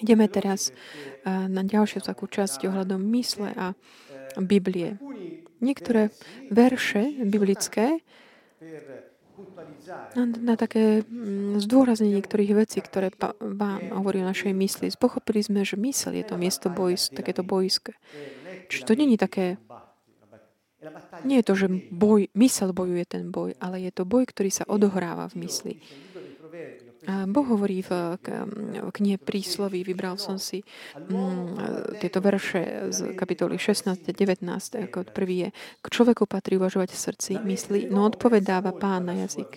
Ideme 0.00 0.28
teraz 0.28 0.72
na 1.26 1.64
ďalšiu 1.64 2.04
takú 2.04 2.28
časť 2.28 2.68
ohľadom 2.68 3.00
mysle 3.16 3.56
a 3.56 3.72
Biblie. 4.40 4.96
Niektoré 5.60 6.12
verše 6.48 7.24
biblické 7.24 8.00
na, 10.14 10.24
na 10.24 10.54
také 10.54 11.02
mm, 11.02 11.58
zdôraznenie 11.64 12.20
niektorých 12.20 12.52
vecí, 12.54 12.78
ktoré 12.78 13.10
pa, 13.10 13.34
vám 13.40 13.90
hovorí 13.92 14.22
o 14.22 14.28
našej 14.28 14.54
mysli. 14.54 14.92
Pochopili 14.94 15.42
sme, 15.42 15.66
že 15.66 15.80
mysel 15.80 16.14
je 16.14 16.24
to 16.24 16.38
miesto 16.38 16.70
bojs, 16.70 17.10
takéto 17.10 17.42
boiské. 17.42 17.96
Čiže 18.70 18.86
to 18.86 18.94
není 18.94 19.18
také 19.18 19.58
nie 21.22 21.38
je 21.38 21.46
to, 21.46 21.54
že 21.54 21.66
boj, 21.94 22.26
mysel 22.34 22.74
bojuje 22.74 23.06
ten 23.06 23.30
boj, 23.30 23.54
ale 23.62 23.86
je 23.86 23.94
to 23.94 24.02
boj, 24.02 24.26
ktorý 24.26 24.50
sa 24.50 24.66
odohráva 24.66 25.30
v 25.30 25.46
mysli. 25.46 25.74
Boh 27.02 27.42
hovorí 27.42 27.82
v 27.82 28.14
knihe 28.94 29.18
prísloví, 29.18 29.82
vybral 29.82 30.22
som 30.22 30.38
si 30.38 30.62
mm, 30.94 31.98
tieto 31.98 32.22
verše 32.22 32.94
z 32.94 33.18
kapitoly 33.18 33.58
16 33.58 34.06
a 34.06 34.12
19, 34.14 34.46
ako 34.86 35.10
prvý 35.10 35.36
je, 35.42 35.48
k 35.82 35.86
človeku 35.90 36.30
patrí 36.30 36.62
uvažovať 36.62 36.94
v 36.94 37.02
srdci, 37.02 37.32
mysli, 37.42 37.90
no 37.90 38.06
odpovedáva 38.06 38.70
pán 38.70 39.10
na 39.10 39.18
jazyk. 39.26 39.50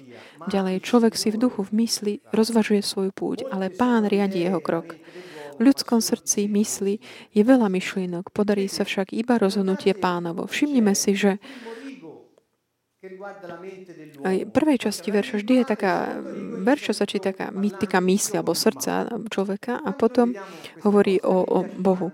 Ďalej, 0.50 0.82
človek 0.82 1.14
si 1.14 1.30
v 1.30 1.38
duchu, 1.38 1.62
v 1.70 1.86
mysli 1.86 2.14
rozvažuje 2.34 2.82
svoju 2.82 3.14
púť, 3.14 3.46
ale 3.54 3.70
pán 3.70 4.10
riadi 4.10 4.50
jeho 4.50 4.58
krok. 4.58 4.98
V 5.56 5.62
ľudskom 5.62 6.02
srdci, 6.02 6.50
mysli 6.50 6.98
je 7.30 7.46
veľa 7.46 7.70
myšlienok, 7.70 8.34
podarí 8.34 8.66
sa 8.66 8.84
však 8.84 9.14
iba 9.14 9.38
rozhodnutie 9.38 9.94
pánovo. 9.94 10.50
Všimnime 10.50 10.98
si, 10.98 11.14
že 11.14 11.38
aj 14.26 14.36
v 14.46 14.52
prvej 14.52 14.78
časti 14.82 15.10
verša 15.14 15.36
vždy 15.42 15.54
je 15.62 15.66
taká, 15.66 15.94
verša 16.62 16.94
sa 16.94 17.06
číta 17.06 17.32
taká 17.34 17.52
týka 17.80 18.00
mysli 18.02 18.40
alebo 18.40 18.58
srdca 18.58 19.10
človeka 19.30 19.82
a 19.82 19.92
potom 19.94 20.34
hovorí 20.82 21.22
o, 21.22 21.38
o 21.46 21.60
Bohu. 21.66 22.10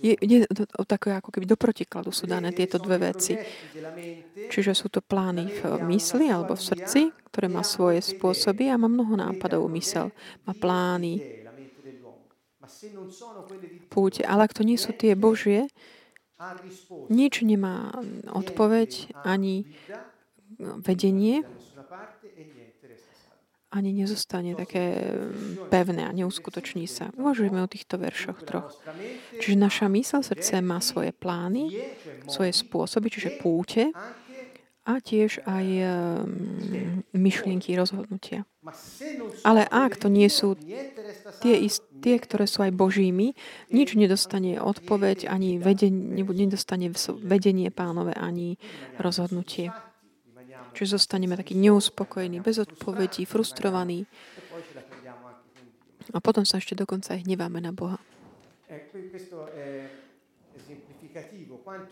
Je, 0.00 0.14
je 0.14 0.38
o 0.78 0.84
také 0.86 1.10
ako 1.18 1.34
keby 1.34 1.44
do 1.50 1.58
protikladu 1.58 2.14
sú 2.14 2.30
dané 2.30 2.54
tieto 2.54 2.78
dve 2.78 3.10
veci. 3.10 3.34
Čiže 4.48 4.72
sú 4.72 4.86
to 4.88 5.02
plány 5.02 5.50
v 5.50 5.60
mysli 5.90 6.30
alebo 6.30 6.54
v 6.54 6.62
srdci, 6.62 7.00
ktoré 7.32 7.50
má 7.50 7.66
svoje 7.66 7.98
spôsoby 8.00 8.70
a 8.70 8.78
má 8.78 8.86
mnoho 8.86 9.18
nápadov 9.18 9.66
mysel. 9.74 10.14
Má 10.46 10.54
plány, 10.54 11.40
púte. 13.90 14.22
Ale 14.24 14.46
ak 14.46 14.54
to 14.54 14.62
nie 14.62 14.78
sú 14.78 14.94
tie 14.94 15.18
Božie, 15.18 15.66
nič 17.10 17.34
nemá 17.44 17.92
odpoveď 18.32 19.12
ani 19.24 19.68
vedenie, 20.58 21.44
ani 23.70 23.94
nezostane 23.94 24.58
také 24.58 25.14
pevné 25.70 26.02
a 26.02 26.10
neuskutoční 26.10 26.90
sa. 26.90 27.14
Uvažujeme 27.14 27.62
o 27.62 27.70
týchto 27.70 28.02
veršoch 28.02 28.42
troch. 28.42 28.74
Čiže 29.38 29.56
naša 29.56 29.86
mysl, 29.86 30.26
srdce 30.26 30.58
má 30.58 30.82
svoje 30.82 31.14
plány, 31.14 31.78
svoje 32.26 32.50
spôsoby, 32.50 33.14
čiže 33.14 33.38
púte 33.38 33.94
a 34.90 34.98
tiež 34.98 35.46
aj 35.46 35.66
myšlienky, 37.14 37.78
rozhodnutia. 37.78 38.42
Ale 39.46 39.62
ak 39.70 40.02
to 40.02 40.10
nie 40.10 40.26
sú 40.26 40.58
tie, 41.38 41.62
tie, 42.02 42.16
ktoré 42.18 42.50
sú 42.50 42.66
aj 42.66 42.74
Božími, 42.74 43.38
nič 43.70 43.94
nedostane 43.94 44.58
odpoveď, 44.58 45.30
ani 45.30 45.62
vedenie, 45.62 46.26
nedostane 46.26 46.90
vedenie 47.22 47.70
pánové, 47.70 48.18
ani 48.18 48.58
rozhodnutie. 48.98 49.70
Čiže 50.74 50.98
zostaneme 50.98 51.38
takí 51.38 51.54
neuspokojení, 51.54 52.42
bez 52.42 52.58
odpovedí, 52.62 53.26
frustrovaní. 53.26 54.06
A 56.10 56.18
potom 56.18 56.42
sa 56.42 56.58
ešte 56.58 56.74
dokonca 56.74 57.14
aj 57.14 57.22
hneváme 57.22 57.62
na 57.62 57.70
Boha. 57.70 57.98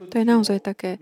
To 0.09 0.17
je 0.19 0.27
naozaj 0.27 0.59
také 0.63 0.99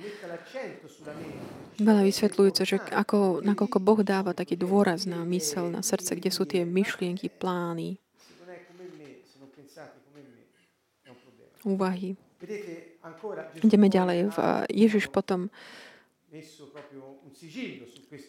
veľa 1.76 2.02
vysvetľujúce, 2.04 2.62
že 2.64 2.76
ako, 2.92 3.44
nakoľko 3.44 3.78
Boh 3.80 4.00
dáva 4.00 4.32
taký 4.32 4.56
dôraz 4.56 5.04
na 5.04 5.22
mysel, 5.28 5.68
na 5.68 5.80
srdce, 5.80 6.16
kde 6.16 6.30
sú 6.32 6.48
tie 6.48 6.64
myšlienky, 6.64 7.28
plány, 7.28 8.00
úvahy. 11.66 12.14
Ideme 13.58 13.90
ďalej. 13.90 14.30
Ježiš 14.70 15.10
potom 15.10 15.50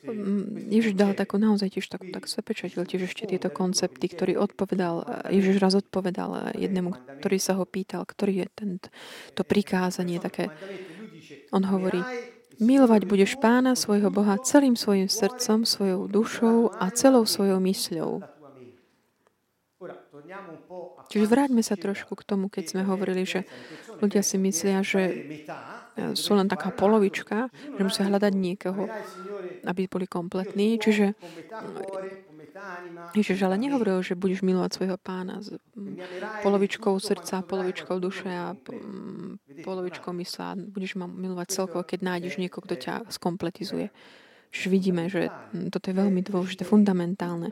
Mm, 0.07 0.71
Ježiš 0.71 0.93
dal 0.95 1.11
takú 1.17 1.35
naozaj 1.41 1.75
tiež 1.75 1.87
takú, 1.91 2.07
tak 2.09 2.29
sa 2.29 2.39
pečatil 2.45 2.87
tiež 2.87 3.09
ešte 3.11 3.27
tieto 3.27 3.51
koncepty, 3.51 4.07
ktorý 4.07 4.39
odpovedal, 4.39 5.27
Ježiš 5.27 5.57
raz 5.59 5.73
odpovedal 5.75 6.55
jednému, 6.55 7.19
ktorý 7.19 7.37
sa 7.37 7.57
ho 7.59 7.65
pýtal, 7.67 8.07
ktorý 8.07 8.45
je 8.45 8.47
ten, 8.53 8.69
to 9.35 9.41
prikázanie 9.43 10.21
také. 10.23 10.53
On 11.51 11.63
hovorí, 11.63 11.99
milovať 12.57 13.01
budeš 13.05 13.37
pána 13.37 13.77
svojho 13.77 14.09
Boha 14.09 14.37
celým 14.41 14.73
svojim 14.73 15.09
srdcom, 15.09 15.65
svojou 15.65 16.09
dušou 16.09 16.73
a 16.73 16.89
celou 16.93 17.25
svojou 17.25 17.61
mysľou. 17.61 18.25
Čiže 21.07 21.25
vráťme 21.29 21.61
sa 21.61 21.77
trošku 21.77 22.17
k 22.17 22.25
tomu, 22.27 22.49
keď 22.49 22.75
sme 22.75 22.81
hovorili, 22.83 23.23
že 23.23 23.45
ľudia 24.01 24.25
si 24.25 24.35
myslia, 24.41 24.81
že 24.81 25.01
sú 26.13 26.37
len 26.37 26.49
taká 26.49 26.73
polovička, 26.73 27.49
že 27.53 27.81
musia 27.81 28.05
hľadať 28.05 28.33
niekoho, 28.33 28.89
aby 29.65 29.89
boli 29.89 30.05
kompletní. 30.09 30.77
Čiže 30.77 31.13
Ježiš 33.15 33.39
ale 33.43 33.57
nehovoril, 33.57 34.01
že 34.05 34.17
budeš 34.17 34.45
milovať 34.45 34.71
svojho 34.73 34.97
pána 34.97 35.41
s 35.41 35.55
polovičkou 36.45 36.93
srdca, 37.01 37.41
polovičkou 37.45 37.97
duše 37.97 38.29
a 38.29 38.53
polovičkou 39.65 40.13
mysla. 40.13 40.57
Budeš 40.57 40.99
ma 41.01 41.07
milovať 41.09 41.47
celkovo, 41.53 41.81
keď 41.83 41.99
nájdeš 42.03 42.37
niekoho, 42.37 42.65
kto 42.65 42.75
ťa 42.77 42.93
skompletizuje. 43.09 43.89
Čiže 44.53 44.67
vidíme, 44.71 45.11
že 45.11 45.27
toto 45.73 45.91
je 45.91 45.95
veľmi 45.95 46.23
dôležité, 46.23 46.63
fundamentálne 46.63 47.51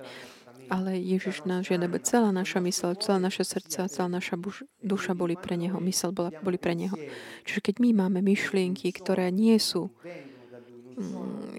ale 0.70 0.98
Ježiš 0.98 1.46
nás 1.46 1.66
žiada, 1.66 1.86
aby 1.86 2.02
celá 2.02 2.34
naša 2.34 2.58
mysel, 2.66 2.98
celá 2.98 3.22
naše 3.22 3.46
srdce 3.46 3.86
a 3.86 3.92
celá 3.92 4.10
naša 4.10 4.38
duša 4.82 5.14
boli 5.14 5.38
pre 5.38 5.58
Neho. 5.58 5.78
Mysel 5.78 6.10
bola, 6.10 6.34
boli 6.42 6.58
pre 6.58 6.74
Neho. 6.74 6.98
Čiže 7.46 7.62
keď 7.62 7.76
my 7.82 7.90
máme 8.06 8.20
myšlienky, 8.26 8.90
ktoré 8.90 9.30
nie 9.30 9.58
sú 9.62 9.94
mm, 9.94 10.35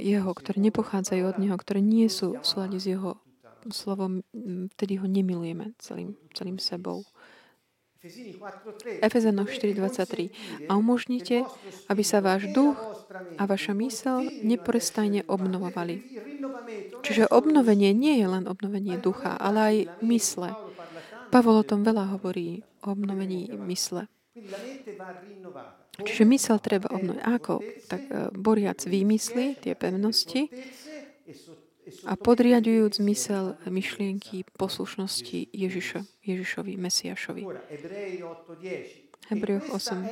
Jeho, 0.01 0.31
ktoré 0.33 0.59
nepochádzajú 0.61 1.23
od 1.29 1.37
Neho, 1.37 1.57
ktoré 1.61 1.85
nie 1.85 2.09
sú 2.09 2.41
v 2.41 2.45
súlade 2.45 2.81
s 2.81 2.89
Jeho 2.89 3.21
slovom, 3.69 4.23
mm, 4.31 4.73
vtedy 4.79 4.97
ho 5.03 5.07
nemilujeme 5.11 5.75
celým, 5.83 6.15
celým 6.33 6.59
sebou. 6.63 7.03
Efezano 9.03 9.51
4.23. 9.51 10.31
A 10.71 10.79
umožnite, 10.79 11.43
aby 11.91 12.03
sa 12.07 12.23
váš 12.23 12.47
duch 12.55 12.79
a 13.35 13.43
vaša 13.51 13.75
mysel 13.75 14.31
neprestajne 14.47 15.27
obnovovali. 15.27 16.07
Čiže 17.03 17.27
obnovenie 17.27 17.91
nie 17.91 18.23
je 18.23 18.27
len 18.31 18.47
obnovenie 18.47 19.03
ducha, 19.03 19.35
ale 19.35 19.59
aj 19.59 19.77
mysle. 20.07 20.55
Pavol 21.35 21.59
o 21.59 21.67
tom 21.67 21.83
veľa 21.83 22.15
hovorí, 22.15 22.63
o 22.87 22.95
obnovení 22.95 23.51
mysle. 23.67 24.07
Čiže 25.97 26.25
mysel 26.29 26.57
treba 26.61 26.93
obnoviť. 26.93 27.23
Ako? 27.25 27.55
Tak 27.89 28.03
e, 28.05 28.13
boriac 28.37 28.85
výmysly, 28.85 29.57
tie 29.57 29.73
pevnosti, 29.73 30.53
a 32.03 32.19
podriadujúc 32.19 32.99
zmysel 32.99 33.55
myšlienky 33.71 34.43
poslušnosti 34.59 35.55
Ježiša, 35.55 36.03
Ježišovi, 36.27 36.73
Mesiašovi. 36.75 37.43
Hebrejov 39.27 39.75
8, 39.75 40.07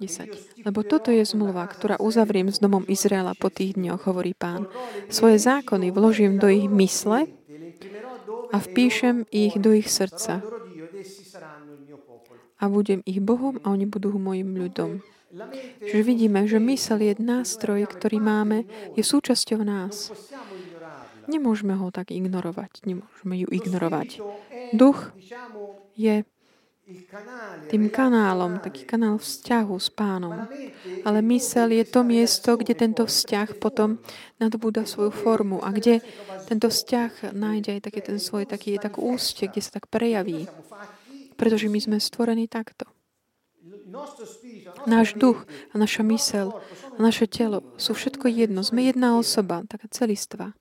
10. 0.00 0.64
Lebo 0.68 0.80
toto 0.84 1.08
je 1.08 1.24
zmluva, 1.24 1.64
ktorá 1.64 1.96
uzavriem 1.96 2.52
s 2.52 2.60
domom 2.60 2.84
Izraela 2.88 3.32
po 3.36 3.48
tých 3.48 3.76
dňoch, 3.76 4.04
hovorí 4.04 4.36
pán. 4.36 4.68
Svoje 5.08 5.40
zákony 5.40 5.92
vložím 5.92 6.36
do 6.36 6.48
ich 6.48 6.68
mysle 6.68 7.24
a 8.52 8.56
vpíšem 8.60 9.24
ich 9.32 9.56
do 9.56 9.72
ich 9.72 9.88
srdca. 9.88 10.55
A 12.66 12.68
budem 12.68 12.98
ich 13.06 13.22
Bohom 13.22 13.62
a 13.62 13.70
oni 13.70 13.86
budú 13.86 14.18
mojim 14.18 14.58
ľudom. 14.58 15.06
Čiže 15.86 16.02
vidíme, 16.02 16.50
že 16.50 16.58
mysel 16.58 16.98
je 16.98 17.14
nástroj, 17.22 17.86
ktorý 17.86 18.18
máme, 18.18 18.66
je 18.98 19.06
súčasťou 19.06 19.62
nás. 19.62 20.10
Nemôžeme 21.30 21.78
ho 21.78 21.94
tak 21.94 22.10
ignorovať. 22.10 22.82
Nemôžeme 22.82 23.34
ju 23.38 23.48
ignorovať. 23.54 24.18
Duch 24.74 25.14
je 25.94 26.26
tým 27.66 27.90
kanálom, 27.90 28.62
taký 28.62 28.86
kanál 28.86 29.18
vzťahu 29.18 29.74
s 29.78 29.90
pánom. 29.90 30.46
Ale 31.02 31.18
mysel 31.22 31.70
je 31.70 31.86
to 31.86 32.02
miesto, 32.02 32.58
kde 32.58 32.78
tento 32.78 33.06
vzťah 33.06 33.58
potom 33.62 34.02
nadobúda 34.42 34.86
svoju 34.86 35.10
formu 35.14 35.62
a 35.62 35.70
kde 35.70 36.02
tento 36.46 36.70
vzťah 36.70 37.34
nájde 37.34 37.78
aj 37.78 37.80
taký 37.90 38.00
ten 38.02 38.18
svoj 38.22 38.46
taký, 38.46 38.78
tak 38.78 38.98
ústie, 38.98 39.50
kde 39.50 39.62
sa 39.62 39.82
tak 39.82 39.90
prejaví. 39.90 40.46
Pretože 41.36 41.68
my 41.68 41.78
sme 41.78 41.96
stvorení 42.00 42.48
takto. 42.48 42.88
Náš 44.86 45.14
duch 45.14 45.46
a 45.70 45.74
naša 45.78 46.02
mysel 46.10 46.56
a 46.96 46.98
naše 46.98 47.30
telo 47.30 47.62
sú 47.78 47.94
všetko 47.94 48.26
jedno. 48.26 48.66
Sme 48.66 48.88
jedna 48.88 49.14
osoba, 49.14 49.62
taká 49.68 49.86
celistva. 49.88 50.56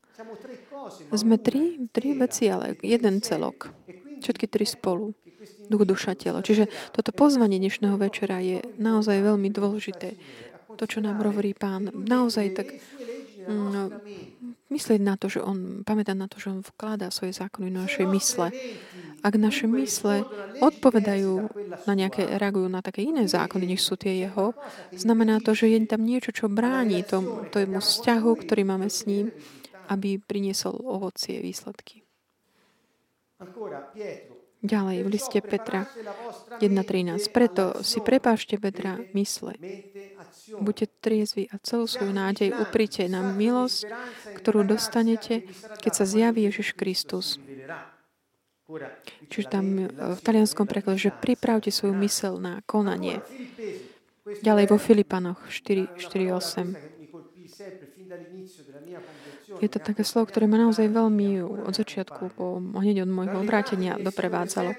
Sme 1.09 1.41
tri, 1.41 1.81
tri 1.89 2.13
veci, 2.13 2.45
ale 2.51 2.77
jeden 2.85 3.25
celok. 3.25 3.73
Všetky 4.21 4.45
tri 4.45 4.65
spolu. 4.69 5.17
Duch, 5.65 5.83
duša, 5.85 6.13
telo. 6.13 6.45
Čiže 6.45 6.69
toto 6.93 7.09
pozvanie 7.09 7.57
dnešného 7.57 7.97
večera 7.97 8.37
je 8.41 8.61
naozaj 8.77 9.17
veľmi 9.21 9.49
dôležité. 9.49 10.13
To, 10.77 10.83
čo 10.85 11.01
nám 11.01 11.23
hovorí 11.25 11.57
pán, 11.57 11.89
naozaj 11.89 12.45
tak 12.53 12.67
no, 13.47 13.89
myslieť 14.69 15.01
na 15.01 15.15
to, 15.15 15.31
že 15.31 15.39
on, 15.41 15.81
pamätať 15.87 16.17
na 16.17 16.27
to, 16.27 16.37
že 16.37 16.51
on 16.51 16.61
vkladá 16.61 17.09
svoje 17.09 17.33
zákony 17.33 17.71
do 17.71 17.79
našej 17.85 18.05
mysle 18.11 18.47
Ak 19.25 19.33
naše 19.41 19.65
mysle 19.65 20.21
odpovedajú 20.61 21.49
na 21.89 21.93
nejaké, 21.97 22.37
reagujú 22.37 22.69
na 22.69 22.85
také 22.85 23.01
iné 23.01 23.25
zákony, 23.25 23.73
než 23.73 23.81
sú 23.81 23.97
tie 23.97 24.29
jeho, 24.29 24.53
znamená 24.93 25.41
to, 25.41 25.57
že 25.57 25.65
je 25.73 25.81
tam 25.89 26.05
niečo, 26.05 26.29
čo 26.29 26.45
bráni 26.45 27.01
tomu, 27.01 27.49
tomu 27.49 27.81
vzťahu, 27.81 28.31
ktorý 28.45 28.61
máme 28.69 28.85
s 28.85 29.09
ním, 29.09 29.33
aby 29.89 30.21
priniesol 30.21 30.77
ovocie, 30.77 31.41
výsledky. 31.41 32.05
Ďalej 34.65 34.97
v 35.05 35.09
liste 35.13 35.39
Petra 35.45 35.85
1.13. 36.57 37.21
Preto 37.29 37.85
si 37.85 38.01
prepášte 38.01 38.57
Petra 38.57 38.97
mysle. 39.13 39.53
Buďte 40.57 40.89
triezvi 41.01 41.45
a 41.53 41.61
celú 41.61 41.85
svoju 41.85 42.09
nádej 42.09 42.49
uprite 42.53 43.05
na 43.05 43.21
milosť, 43.21 43.89
ktorú 44.41 44.65
dostanete, 44.65 45.45
keď 45.81 45.91
sa 45.93 46.05
zjaví 46.05 46.49
Ježiš 46.49 46.73
Kristus. 46.73 47.37
Čiže 49.29 49.47
tam 49.47 49.65
e, 49.77 49.85
v 49.93 50.19
talianskom 50.25 50.65
preklade, 50.65 50.97
že 50.97 51.13
pripravte 51.13 51.69
svoju 51.69 51.93
mysel 52.01 52.41
na 52.41 52.65
konanie. 52.65 53.21
Ďalej 54.25 54.65
vo 54.73 54.77
Filipanoch 54.81 55.37
4.8. 55.53 56.95
Je 59.61 59.69
to 59.69 59.79
také 59.79 60.01
slovo, 60.01 60.25
ktoré 60.27 60.49
ma 60.49 60.57
naozaj 60.57 60.89
veľmi 60.89 61.45
od 61.45 61.73
začiatku, 61.77 62.33
po, 62.33 62.57
hneď 62.57 63.05
od 63.05 63.11
môjho 63.13 63.37
obrátenia 63.39 64.01
doprevádzalo. 64.01 64.73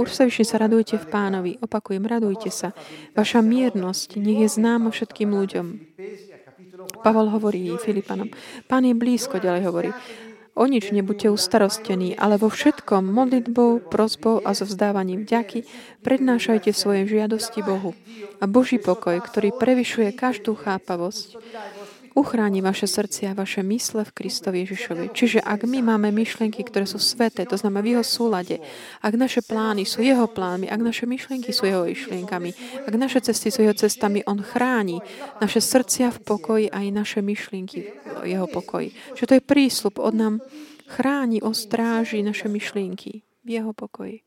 Ursavišne 0.00 0.44
sa 0.48 0.56
radujte 0.56 0.96
v 0.96 1.06
pánovi. 1.06 1.52
Opakujem, 1.60 2.02
radujte 2.02 2.48
sa. 2.48 2.72
Vaša 3.12 3.44
miernosť 3.44 4.16
nech 4.16 4.48
je 4.48 4.48
známa 4.48 4.88
všetkým 4.88 5.30
ľuďom. 5.30 5.66
Pavol 7.04 7.28
hovorí 7.30 7.76
Filipanom. 7.76 8.32
Pán 8.66 8.88
je 8.88 8.94
blízko, 8.96 9.38
ďalej 9.38 9.62
hovorí. 9.68 9.90
O 10.56 10.64
nič 10.64 10.88
nebuďte 10.88 11.28
ustarostení, 11.36 12.16
ale 12.16 12.40
vo 12.40 12.48
všetkom 12.48 13.04
modlitbou, 13.12 13.92
prosbou 13.92 14.40
a 14.40 14.56
so 14.56 14.64
vzdávaním 14.64 15.28
vďaky 15.28 15.68
prednášajte 16.00 16.72
svoje 16.72 17.04
žiadosti 17.04 17.60
Bohu. 17.60 17.92
A 18.40 18.48
Boží 18.48 18.80
pokoj, 18.80 19.20
ktorý 19.20 19.52
prevyšuje 19.52 20.16
každú 20.16 20.56
chápavosť, 20.56 21.36
uchráni 22.16 22.64
vaše 22.64 22.88
srdcia 22.88 23.36
a 23.36 23.38
vaše 23.38 23.60
mysle 23.60 24.08
v 24.08 24.14
Kristovi 24.16 24.64
Ježišovi. 24.64 25.12
Čiže 25.12 25.44
ak 25.44 25.68
my 25.68 25.84
máme 25.84 26.08
myšlienky, 26.16 26.64
ktoré 26.64 26.88
sú 26.88 26.96
sveté, 26.96 27.44
to 27.44 27.60
znamená 27.60 27.84
v 27.84 27.90
jeho 27.92 28.04
súlade, 28.04 28.56
ak 29.04 29.14
naše 29.20 29.44
plány 29.44 29.84
sú 29.84 30.00
jeho 30.00 30.24
plánmi, 30.24 30.72
ak 30.72 30.80
naše 30.80 31.04
myšlienky 31.04 31.52
sú 31.52 31.68
jeho 31.68 31.84
myšlienkami, 31.84 32.50
ak 32.88 32.94
naše 32.96 33.20
cesty 33.20 33.52
sú 33.52 33.60
jeho 33.68 33.76
cestami, 33.76 34.24
on 34.24 34.40
chráni 34.40 35.04
naše 35.44 35.60
srdcia 35.60 36.08
v 36.16 36.22
pokoji 36.24 36.66
aj 36.72 36.86
naše 36.88 37.20
myšlienky 37.20 37.92
v 38.24 38.26
jeho 38.32 38.48
pokoji. 38.48 38.96
Že 39.12 39.24
to 39.28 39.32
je 39.36 39.42
prísľub 39.44 40.00
od 40.00 40.14
nám 40.16 40.34
chráni, 40.88 41.44
ostráži 41.44 42.24
naše 42.24 42.48
myšlienky 42.48 43.20
v 43.44 43.48
jeho 43.60 43.76
pokoji. 43.76 44.24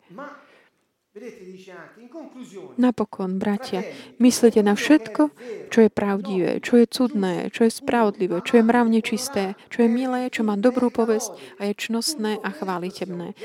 Napokon, 2.80 3.40
bratia, 3.40 3.84
myslíte 4.20 4.64
na 4.64 4.74
všetko, 4.74 5.22
čo 5.68 5.80
je 5.84 5.90
pravdivé, 5.92 6.64
čo 6.64 6.80
je 6.80 6.86
cudné, 6.88 7.52
čo 7.52 7.68
je 7.68 7.72
spravodlivé, 7.72 8.40
čo 8.44 8.60
je 8.60 8.64
mravne 8.64 9.00
čisté, 9.04 9.60
čo 9.68 9.84
je 9.84 9.90
milé, 9.92 10.32
čo 10.32 10.48
má 10.48 10.56
dobrú 10.56 10.88
povesť 10.90 11.36
a 11.60 11.68
je 11.68 11.74
čnostné 11.76 12.40
a 12.40 12.50
chválitebné. 12.50 13.36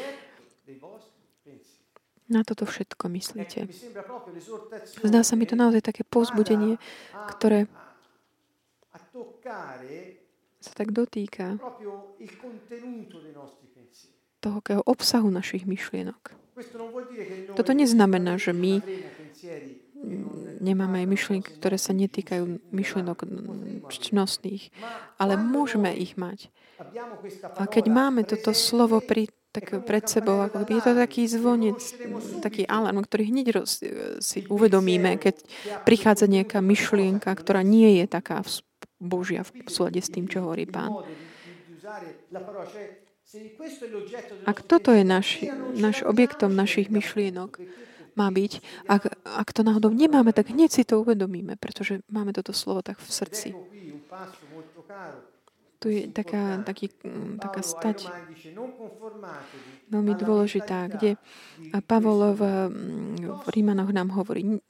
Na 2.24 2.40
toto 2.40 2.64
všetko 2.64 3.04
myslíte. 3.12 3.68
Zdá 5.04 5.20
sa 5.20 5.34
mi 5.37 5.44
to 5.44 5.60
naozaj 5.60 5.84
také 5.84 6.08
pozbudenie, 6.08 6.80
ktoré 7.37 7.68
sa 10.64 10.72
tak 10.72 10.96
dotýka 10.96 11.60
toho 14.40 14.60
obsahu 14.88 15.28
našich 15.28 15.68
myšlienok. 15.68 16.43
Toto 17.58 17.72
neznamená, 17.74 18.38
že 18.38 18.54
my 18.54 18.78
nemáme 20.60 21.04
aj 21.04 21.08
myšlienky, 21.08 21.50
ktoré 21.56 21.76
sa 21.80 21.96
netýkajú 21.96 22.72
myšlienok 22.72 23.24
čnostných, 23.88 24.70
ale 25.16 25.40
môžeme 25.40 25.92
ich 25.96 26.14
mať. 26.20 26.52
A 27.56 27.64
keď 27.64 27.84
máme 27.88 28.22
toto 28.28 28.52
slovo 28.52 29.00
pri, 29.00 29.30
tak 29.54 29.86
pred 29.86 30.04
sebou, 30.10 30.42
ako 30.42 30.66
je 30.66 30.82
to 30.82 30.92
taký 30.98 31.22
zvonec, 31.30 31.78
taký 32.42 32.66
alarm, 32.66 33.06
ktorý 33.06 33.30
hneď 33.30 33.46
roz, 33.54 33.80
si 34.18 34.38
uvedomíme, 34.50 35.16
keď 35.16 35.40
prichádza 35.86 36.26
nejaká 36.26 36.58
myšlienka, 36.58 37.30
ktorá 37.30 37.62
nie 37.62 38.02
je 38.02 38.04
taká 38.10 38.42
Božia 38.98 39.46
v 39.46 39.70
súlade 39.70 40.02
s 40.02 40.10
tým, 40.10 40.26
čo 40.26 40.42
hovorí 40.42 40.66
Pán. 40.66 40.90
Ak 44.46 44.62
toto 44.62 44.94
je 44.94 45.02
náš, 45.02 45.42
náš 45.74 46.06
objektom 46.06 46.54
našich 46.54 46.90
myšlienok, 46.90 47.58
má 48.14 48.30
byť, 48.30 48.52
ak, 48.86 49.02
ak 49.26 49.48
to 49.50 49.66
náhodou 49.66 49.90
nemáme, 49.90 50.30
tak 50.30 50.54
hneď 50.54 50.70
si 50.70 50.82
to 50.86 51.02
uvedomíme, 51.02 51.58
pretože 51.58 52.00
máme 52.06 52.30
toto 52.30 52.54
slovo 52.54 52.82
tak 52.82 53.02
v 53.02 53.10
srdci. 53.10 53.48
Tu 55.82 55.86
je 55.90 56.02
taká, 56.08 56.64
taký, 56.64 56.88
taká 57.36 57.60
stať 57.60 58.08
veľmi 59.92 60.14
dôležitá, 60.16 60.88
kde 60.88 61.20
Pavol 61.84 62.32
v, 62.32 62.42
v 63.44 63.46
Rímanoch 63.52 63.92
nám 63.92 64.14
hovorí 64.16 64.62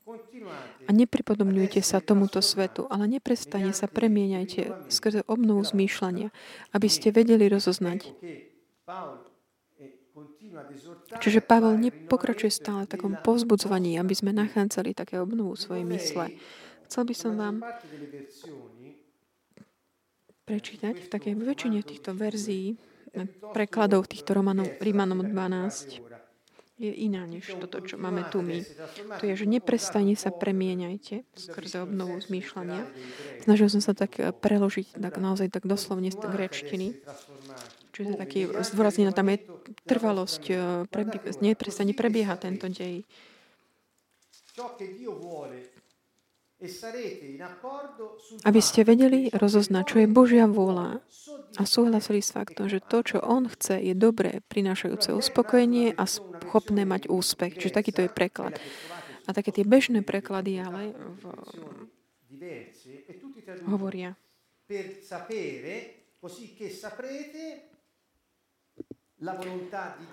a 0.84 0.90
nepripodobňujte 0.90 1.80
sa 1.80 2.02
tomuto 2.02 2.42
svetu, 2.42 2.90
ale 2.90 3.06
neprestane 3.06 3.70
sa 3.70 3.86
premieňajte 3.86 4.90
skrze 4.90 5.22
obnovu 5.30 5.62
zmýšľania, 5.62 6.34
aby 6.74 6.88
ste 6.90 7.14
vedeli 7.14 7.46
rozoznať, 7.46 8.10
Čiže 11.18 11.40
Pavel 11.42 11.74
nepokračuje 11.80 12.52
stále 12.52 12.86
v 12.86 12.92
takom 12.94 13.18
povzbudzovaní, 13.18 13.98
aby 13.98 14.14
sme 14.14 14.30
nachádzali 14.30 14.94
také 14.94 15.18
obnovu 15.18 15.58
svojej 15.58 15.82
mysle. 15.88 16.30
Chcel 16.86 17.02
by 17.02 17.14
som 17.16 17.32
vám 17.34 17.56
prečítať 20.44 20.94
v 21.00 21.08
takej 21.10 21.34
väčšine 21.34 21.80
týchto 21.82 22.14
verzií, 22.14 22.78
prekladov 23.50 24.06
týchto 24.06 24.36
Romanov, 24.36 24.70
Rímanom 24.78 25.26
12, 25.26 26.04
je 26.74 26.90
iná 26.90 27.22
než 27.22 27.54
toto, 27.62 27.78
čo 27.86 27.94
máme 27.94 28.26
tu 28.34 28.42
my. 28.42 28.58
To 29.22 29.24
je, 29.30 29.34
že 29.38 29.46
neprestane 29.46 30.18
sa 30.18 30.34
premieňajte 30.34 31.22
skrze 31.38 31.86
obnovu 31.86 32.18
zmýšľania. 32.18 32.82
Snažil 33.46 33.70
som 33.70 33.78
sa 33.78 33.94
tak 33.94 34.18
preložiť 34.18 34.98
tak 34.98 35.14
naozaj 35.22 35.54
tak 35.54 35.70
doslovne 35.70 36.10
z 36.10 36.18
grečtiny. 36.18 36.98
Čiže 37.94 38.18
taký 38.18 38.50
zdôraznená 38.50 39.14
tam 39.14 39.30
je 39.30 39.38
trvalosť, 39.86 40.42
e, 40.50 40.54
prebie, 40.90 41.22
neprestane 41.38 41.94
prebieha 41.94 42.34
tento 42.34 42.66
dej. 42.66 43.06
Aby 48.42 48.60
ste 48.62 48.80
vedeli 48.82 49.30
rozoznať, 49.30 49.84
čo 49.86 49.96
je 50.02 50.08
Božia 50.10 50.50
vôľa 50.50 50.98
a 51.54 51.62
súhlasili 51.62 52.18
s 52.18 52.34
faktom, 52.34 52.66
že 52.66 52.82
to, 52.82 53.06
čo 53.06 53.18
On 53.22 53.46
chce, 53.46 53.78
je 53.78 53.94
dobré, 53.94 54.42
prinášajúce 54.50 55.14
uspokojenie 55.14 55.94
a 55.94 56.02
schopné 56.10 56.82
mať 56.82 57.06
úspech. 57.06 57.62
Čiže 57.62 57.78
takýto 57.78 58.00
je 58.06 58.10
preklad. 58.10 58.58
A 59.26 59.30
také 59.30 59.54
tie 59.54 59.62
bežné 59.62 60.02
preklady 60.02 60.58
ale 60.58 60.90
v, 60.94 61.22
hovoria. 63.70 64.18
Per 64.64 65.04
sapere, 65.04 66.08
così 66.18 66.56
che 66.56 66.72
saprete 66.72 67.73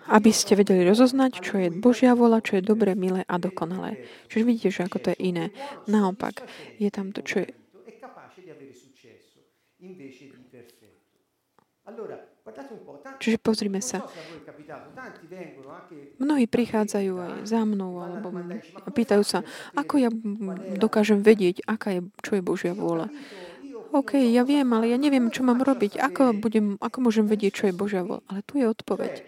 aby 0.08 0.32
ste 0.32 0.56
vedeli 0.56 0.88
rozoznať, 0.88 1.32
čo 1.44 1.60
je 1.60 1.70
Božia 1.72 2.16
vola, 2.16 2.44
čo 2.44 2.60
je 2.60 2.64
dobré, 2.64 2.96
milé 2.96 3.28
a 3.28 3.36
dokonalé. 3.38 4.00
Čiže 4.32 4.44
vidíte, 4.48 4.70
že 4.72 4.82
ako 4.88 4.98
to 5.00 5.08
je 5.14 5.18
iné. 5.20 5.46
Naopak, 5.88 6.44
je 6.80 6.90
tam 6.92 7.12
to, 7.12 7.22
čo 7.22 7.44
je... 7.44 7.50
Čiže 13.22 13.38
pozrime 13.38 13.80
sa. 13.86 14.02
Mnohí 16.18 16.46
prichádzajú 16.50 17.14
aj 17.14 17.34
za 17.46 17.62
mnou, 17.64 18.02
alebo 18.02 18.34
pýtajú 18.92 19.24
sa, 19.24 19.46
ako 19.78 19.94
ja 20.02 20.10
dokážem 20.78 21.22
vedieť, 21.22 21.62
aká 21.70 22.00
je, 22.00 22.02
čo 22.26 22.40
je 22.40 22.42
Božia 22.42 22.74
vôľa. 22.74 23.14
OK, 23.92 24.16
ja 24.16 24.48
viem, 24.48 24.68
ale 24.72 24.88
ja 24.88 24.98
neviem, 24.98 25.28
čo 25.28 25.44
mám 25.44 25.60
robiť. 25.60 26.00
Ako, 26.00 26.32
budem, 26.32 26.80
ako 26.80 26.98
môžem 27.04 27.28
vedieť, 27.28 27.52
čo 27.52 27.64
je 27.68 27.74
Božia 27.76 28.08
voľa? 28.08 28.24
Ale 28.32 28.40
tu 28.48 28.56
je 28.56 28.66
odpoveď. 28.66 29.28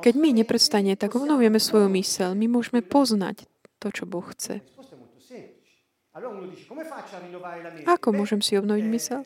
Keď 0.00 0.14
my 0.16 0.28
neprestane, 0.32 0.96
tak 0.96 1.12
obnovujeme 1.12 1.60
svoju 1.60 1.92
mysel. 1.92 2.32
My 2.32 2.48
môžeme 2.48 2.80
poznať 2.80 3.44
to, 3.76 3.92
čo 3.92 4.08
Boh 4.08 4.24
chce. 4.32 4.64
Ako 7.86 8.08
môžem 8.10 8.40
si 8.42 8.58
obnoviť 8.58 8.86
mysel? 8.90 9.20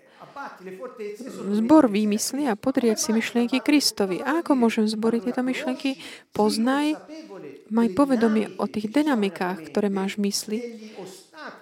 Zbor 1.62 1.88
výmysly 1.88 2.50
a 2.50 2.58
podriať 2.58 2.98
si 3.00 3.10
myšlienky 3.14 3.62
Kristovi. 3.62 4.20
A 4.20 4.42
ako 4.42 4.58
môžem 4.58 4.84
zboriť 4.90 5.30
tieto 5.30 5.42
myšlienky? 5.46 5.96
Poznaj, 6.34 6.98
maj 7.70 7.88
povedomie 7.94 8.52
o 8.58 8.66
tých 8.66 8.90
dynamikách, 8.90 9.70
ktoré 9.70 9.88
máš 9.88 10.18
v 10.18 10.28
mysli 10.28 10.58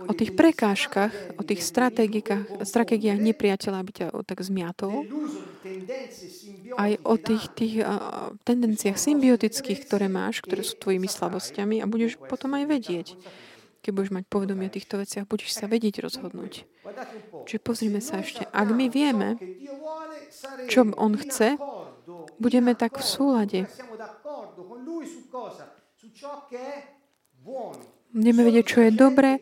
o 0.06 0.12
tých 0.14 0.32
prekážkach, 0.34 1.14
o 1.38 1.42
tých 1.42 1.62
stratégiách, 1.62 3.18
nepriateľa, 3.18 3.76
aby 3.78 3.92
ťa 3.92 4.06
tak 4.26 4.42
zmiatol 4.42 5.06
aj 6.78 6.92
o 7.04 7.14
tých, 7.20 7.44
tých 7.54 7.74
tendenciách 8.42 8.98
symbiotických, 8.98 9.84
ktoré 9.86 10.06
máš, 10.08 10.42
ktoré 10.42 10.62
sú 10.64 10.78
tvojimi 10.80 11.06
slabosťami 11.06 11.82
a 11.82 11.86
budeš 11.86 12.18
potom 12.18 12.54
aj 12.58 12.64
vedieť. 12.66 13.08
Keď 13.82 13.90
budeš 13.90 14.14
mať 14.14 14.24
povedomie 14.30 14.70
o 14.70 14.74
týchto 14.74 14.94
veciach, 15.02 15.26
budeš 15.26 15.58
sa 15.58 15.66
vedieť 15.66 16.06
rozhodnúť. 16.06 16.62
Čiže 17.50 17.58
pozrime 17.58 17.98
sa 17.98 18.22
ešte. 18.22 18.46
Ak 18.54 18.70
my 18.70 18.86
vieme, 18.86 19.34
čo 20.70 20.86
On 20.94 21.18
chce, 21.18 21.58
budeme 22.38 22.78
tak 22.78 22.98
v 22.98 23.04
súlade. 23.06 23.60
Budeme 28.12 28.42
vedieť, 28.44 28.64
čo 28.68 28.78
je 28.84 28.90
dobré, 28.92 29.40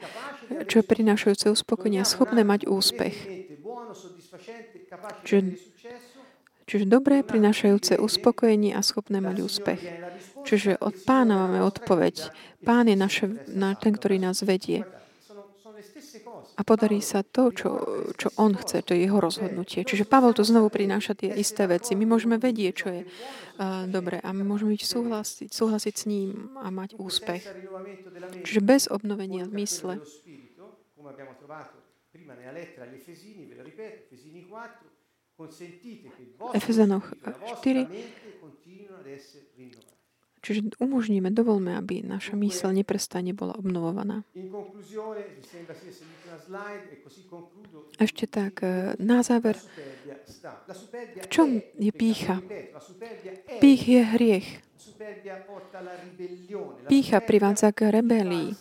čo 0.67 0.83
je 0.83 0.85
prinášajúce 0.87 1.51
uspokojenie 1.51 2.03
a 2.03 2.07
schopné 2.07 2.47
mať 2.47 2.71
úspech. 2.71 3.17
Čiže, 5.27 5.59
čiže 6.67 6.85
dobré, 6.87 7.23
prinášajúce 7.27 7.99
uspokojenie 7.99 8.75
a 8.75 8.83
schopné 8.83 9.19
mať 9.19 9.37
úspech. 9.43 9.81
Čiže 10.47 10.81
od 10.81 10.95
pána 11.05 11.47
máme 11.47 11.61
odpoveď. 11.67 12.31
Pán 12.63 12.89
je 12.89 12.97
naše, 12.97 13.27
na, 13.51 13.75
ten, 13.77 13.95
ktorý 13.95 14.23
nás 14.23 14.43
vedie. 14.47 14.87
A 16.61 16.63
podarí 16.63 17.01
sa 17.01 17.25
to, 17.25 17.49
čo, 17.57 17.81
čo 18.21 18.29
on 18.37 18.53
chce, 18.53 18.85
to 18.85 18.93
je 18.93 19.09
jeho 19.09 19.17
rozhodnutie. 19.17 19.81
Čiže 19.81 20.05
Pavel 20.05 20.37
tu 20.37 20.45
znovu 20.45 20.69
prináša 20.69 21.17
tie 21.17 21.33
isté 21.33 21.65
veci. 21.65 21.97
My 21.97 22.05
môžeme 22.05 22.37
vedieť, 22.37 22.73
čo 22.77 22.89
je 22.93 23.03
uh, 23.09 23.89
dobré 23.89 24.21
a 24.21 24.29
my 24.37 24.45
môžeme 24.45 24.77
byť 24.77 24.85
súhlasiť, 24.85 25.49
súhlasiť 25.49 25.95
s 25.97 26.05
ním 26.05 26.53
a 26.61 26.69
mať 26.69 27.01
úspech. 27.01 27.49
Čiže 28.45 28.61
bez 28.61 28.93
obnovenia 28.93 29.49
mysle. 29.49 30.05
Efezanoch 36.53 37.07
4 37.65 38.21
Čiže 40.41 40.81
umožníme, 40.81 41.29
dovolme, 41.37 41.77
aby 41.77 42.01
naša 42.01 42.33
mysl 42.41 42.73
neprestane 42.73 43.37
bola 43.37 43.53
obnovovaná. 43.61 44.25
Ešte 48.01 48.25
tak, 48.25 48.65
eh, 48.65 48.97
na 48.97 49.21
záver, 49.21 49.61
v 51.21 51.27
čom 51.29 51.61
je 51.77 51.93
pícha? 51.93 52.41
Pích 53.61 53.85
je 53.85 54.01
hriech. 54.01 54.49
Pícha 56.89 57.19
privádza 57.21 57.69
k 57.77 57.93
rebelii. 57.93 58.57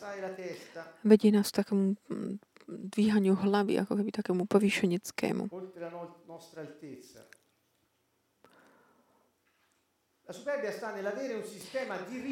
Vedie 1.07 1.31
nás 1.31 1.47
k 1.47 1.63
takému 1.63 1.95
mm, 1.95 2.33
dvíhaniu 2.67 3.39
hlavy, 3.39 3.79
ako 3.79 4.03
keby 4.03 4.11
takému 4.11 4.43
povýšeneckému. 4.45 5.47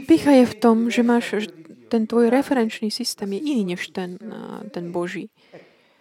Pícha 0.05 0.31
je 0.31 0.45
v 0.45 0.55
tom, 0.61 0.77
že 0.93 1.01
máš 1.01 1.49
ten 1.89 2.05
tvoj 2.05 2.29
referenčný 2.29 2.93
systém 2.93 3.25
je 3.33 3.41
iný 3.41 3.73
než 3.73 3.89
ten, 3.89 4.19
ten 4.69 4.91
Boží. 4.93 5.33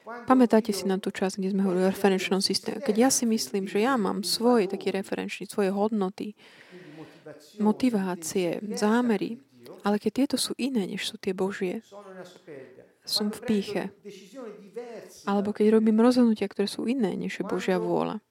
Pamätáte 0.06 0.70
si 0.70 0.86
na 0.86 1.02
tú 1.02 1.10
časť, 1.10 1.42
kde 1.42 1.50
sme 1.50 1.66
hovorili 1.66 1.88
o 1.88 1.90
referenčnom 1.90 2.38
systéme? 2.38 2.78
Keď 2.78 2.94
ja 2.94 3.10
si 3.10 3.26
myslím, 3.26 3.66
že 3.66 3.82
ja 3.82 3.98
mám 3.98 4.22
svoj 4.22 4.70
taký 4.70 4.94
referenčný, 4.94 5.50
svoje 5.50 5.74
hodnoty, 5.74 6.38
motivácie, 7.58 8.62
zámery, 8.78 9.42
ale 9.82 9.98
keď 9.98 10.12
tieto 10.14 10.36
sú 10.38 10.54
iné, 10.58 10.86
než 10.86 11.10
sú 11.10 11.18
tie 11.18 11.34
Božie, 11.34 11.82
som 13.06 13.30
v 13.30 13.40
píche. 13.46 13.82
Alebo 15.26 15.50
keď 15.54 15.78
robím 15.78 15.98
rozhodnutia, 16.02 16.50
ktoré 16.50 16.70
sú 16.70 16.86
iné, 16.86 17.14
než 17.14 17.38
je 17.38 17.44
Božia 17.46 17.78
vôľa. 17.78 18.22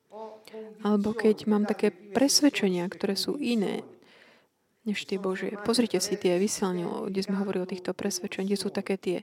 Alebo 0.85 1.17
keď 1.17 1.49
mám 1.49 1.65
také 1.65 1.89
presvedčenia, 1.89 2.85
ktoré 2.85 3.17
sú 3.17 3.41
iné 3.41 3.81
než 4.85 5.01
tie 5.09 5.17
Božie. 5.17 5.57
Pozrite 5.65 5.97
si 5.97 6.13
tie 6.13 6.37
vysielania, 6.37 6.85
kde 7.09 7.25
sme 7.25 7.41
hovorili 7.41 7.65
o 7.65 7.71
týchto 7.73 7.97
presvedčeniach, 7.97 8.53
kde 8.53 8.61
sú 8.61 8.69
také 8.69 8.95
tie 9.01 9.17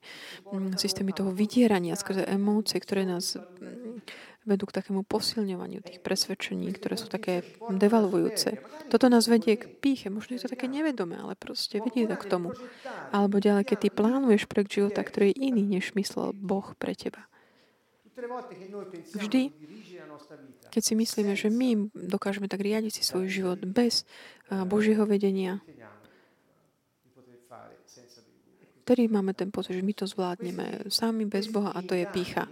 mm, 0.50 0.74
systémy 0.74 1.14
toho 1.14 1.30
vydierania 1.30 1.94
skrze 1.94 2.26
emócie, 2.26 2.82
ktoré 2.82 3.06
nás 3.06 3.38
mm, 3.38 4.02
vedú 4.42 4.66
k 4.66 4.82
takému 4.82 5.06
posilňovaniu 5.06 5.86
tých 5.86 6.02
presvedčení, 6.02 6.66
ktoré 6.74 6.98
sú 6.98 7.06
také 7.06 7.46
devalvujúce. 7.70 8.58
Toto 8.90 9.06
nás 9.06 9.30
vedie 9.30 9.54
k 9.54 9.70
píche. 9.70 10.10
Možno 10.10 10.34
je 10.34 10.42
to 10.42 10.50
také 10.50 10.66
nevedomé, 10.66 11.14
ale 11.22 11.38
proste 11.38 11.78
vedie 11.78 12.10
to 12.10 12.18
k 12.18 12.26
tomu. 12.26 12.50
Alebo 13.14 13.38
ďalej, 13.38 13.70
keď 13.70 13.78
ty 13.86 13.88
plánuješ 13.94 14.50
projekt 14.50 14.74
života, 14.74 15.06
ktorý 15.06 15.30
je 15.30 15.46
iný, 15.46 15.62
než 15.78 15.94
myslel 15.94 16.34
Boh 16.34 16.74
pre 16.74 16.98
teba. 16.98 17.30
Vždy, 19.14 19.54
keď 20.72 20.82
si 20.82 20.94
myslíme, 20.96 21.36
že 21.36 21.52
my 21.52 21.92
dokážeme 21.92 22.48
tak 22.48 22.64
riadiť 22.64 23.00
si 23.00 23.02
svoj 23.04 23.28
život 23.28 23.58
bez 23.62 24.08
Božieho 24.48 25.04
vedenia, 25.04 25.60
vtedy 28.82 29.06
máme 29.06 29.36
ten 29.36 29.52
pocit, 29.52 29.78
že 29.78 29.84
my 29.84 29.94
to 29.94 30.08
zvládneme 30.08 30.90
sami 30.90 31.28
bez 31.28 31.46
Boha 31.52 31.70
a 31.70 31.80
to 31.84 31.94
je 31.94 32.08
pícha. 32.10 32.48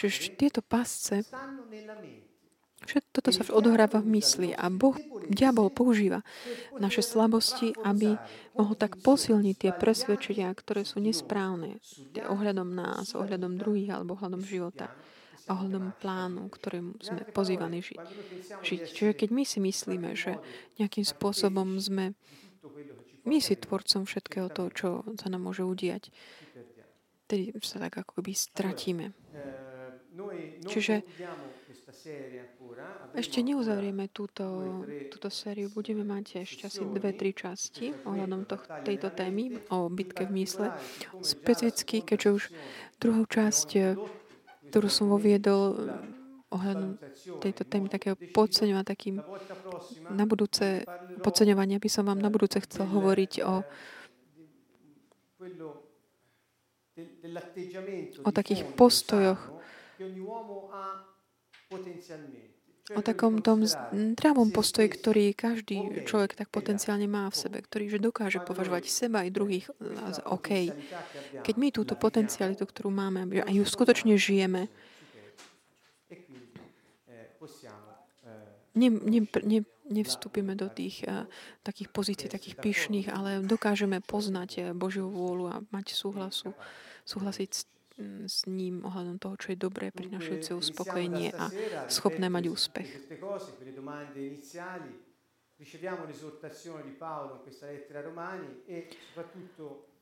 Čiže 0.00 0.34
tieto 0.34 0.60
pasce 0.64 1.22
Všetko 2.84 3.10
toto 3.16 3.30
sa 3.32 3.48
odohráva 3.48 4.04
v 4.04 4.20
mysli 4.20 4.52
a 4.52 4.68
Boh, 4.68 4.92
diabol 5.32 5.72
používa 5.72 6.20
naše 6.76 7.00
slabosti, 7.00 7.72
aby 7.80 8.12
mohol 8.60 8.76
tak 8.76 9.00
posilniť 9.00 9.56
tie 9.56 9.72
presvedčenia, 9.72 10.52
ktoré 10.52 10.84
sú 10.84 11.00
nesprávne 11.00 11.80
ohľadom 12.28 12.76
nás, 12.76 13.16
ohľadom 13.16 13.56
druhých 13.56 13.96
alebo 13.96 14.20
ohľadom 14.20 14.44
života 14.44 14.92
ohľadom 15.48 15.96
plánu, 16.00 16.48
ktorým 16.48 16.96
sme 17.00 17.24
pozývaní 17.32 17.84
žiť. 17.84 18.00
žiť. 18.64 18.80
Čiže 18.90 19.12
keď 19.12 19.28
my 19.32 19.44
si 19.44 19.58
myslíme, 19.60 20.10
že 20.16 20.40
nejakým 20.80 21.04
spôsobom 21.04 21.76
sme 21.80 22.16
my 23.24 23.40
si 23.40 23.56
tvorcom 23.56 24.04
všetkého 24.04 24.52
toho, 24.52 24.68
čo 24.68 24.88
sa 25.16 25.32
nám 25.32 25.48
môže 25.48 25.64
udiať, 25.64 26.12
tedy 27.24 27.56
sa 27.64 27.80
tak 27.80 27.96
ako 27.96 28.20
by 28.20 28.32
stratíme. 28.36 29.16
Čiže 30.68 31.02
ešte 33.16 33.42
neuzavrieme 33.42 34.12
túto, 34.14 34.44
túto 35.10 35.28
sériu. 35.32 35.72
Budeme 35.72 36.06
mať 36.06 36.46
ešte 36.46 36.70
asi 36.70 36.84
dve, 36.86 37.16
tri 37.16 37.34
časti 37.34 37.90
ohľadom 38.06 38.46
tejto 38.86 39.10
témy 39.10 39.58
o 39.74 39.90
bitke 39.90 40.28
v 40.28 40.44
mysle. 40.44 40.70
Specificky, 41.24 42.04
keďže 42.04 42.28
už 42.30 42.44
druhú 43.02 43.24
časť, 43.26 43.68
ktorú 44.70 44.88
som 44.88 45.10
voviedol 45.10 45.62
eh, 45.74 46.54
ohľadom 46.54 47.00
tejto 47.42 47.66
témy 47.66 47.90
takého 47.90 48.14
podceňovania, 48.14 48.86
takým 48.86 49.18
na 50.14 50.24
budúce 50.24 50.86
podceňovania 51.18 51.82
by 51.82 51.88
som 51.90 52.06
vám 52.06 52.22
na 52.22 52.30
budúce 52.30 52.62
chcel 52.62 52.86
hovoriť 52.86 53.32
o 53.42 53.66
o 58.22 58.30
takých 58.30 58.62
postojoch 58.78 59.40
o 62.92 63.00
takom 63.00 63.40
tom 63.40 63.64
zdravom 63.64 64.52
postoji, 64.52 64.92
ktorý 64.92 65.32
každý 65.32 66.04
človek 66.04 66.36
tak 66.36 66.52
potenciálne 66.52 67.08
má 67.08 67.32
v 67.32 67.40
sebe, 67.40 67.64
ktorý 67.64 67.88
že 67.88 67.96
dokáže 67.96 68.44
považovať 68.44 68.92
seba 68.92 69.24
aj 69.24 69.30
druhých 69.32 69.66
za 70.12 70.20
OK. 70.28 70.68
Keď 71.40 71.54
my 71.56 71.68
túto 71.72 71.96
potencialitu, 71.96 72.68
ktorú 72.68 72.92
máme, 72.92 73.40
a 73.40 73.48
ju 73.48 73.64
skutočne 73.64 74.20
žijeme, 74.20 74.68
ne, 78.76 78.88
ne, 78.90 79.20
ne, 79.24 79.60
nevstúpime 79.88 80.52
do 80.52 80.68
tých 80.68 81.04
uh, 81.08 81.24
takých 81.64 81.88
pozícií, 81.88 82.28
takých 82.28 82.58
pyšných, 82.60 83.08
ale 83.08 83.40
dokážeme 83.44 84.04
poznať 84.04 84.50
uh, 84.60 84.64
Božiu 84.76 85.08
vôľu 85.08 85.46
a 85.48 85.56
mať 85.72 85.94
súhlasu, 85.94 86.52
súhlasiť 87.04 87.50
s 87.52 87.62
s 88.26 88.46
ním 88.50 88.82
ohľadom 88.82 89.22
toho, 89.22 89.34
čo 89.38 89.54
je 89.54 89.58
dobré, 89.58 89.94
prinašajúce 89.94 90.54
uspokojenie 90.54 91.30
a 91.34 91.50
schopné 91.86 92.26
mať 92.26 92.44
úspech. 92.50 92.88
Riceviamo 95.54 96.04
l'esortazione 96.04 96.82
di 96.82 96.90
Paolo 96.98 97.38
in 97.38 97.42
questa 97.46 97.70
lettera 97.70 98.02
ai 98.02 98.04
Romani 98.04 98.62
e 98.66 98.90
soprattutto 98.90 99.94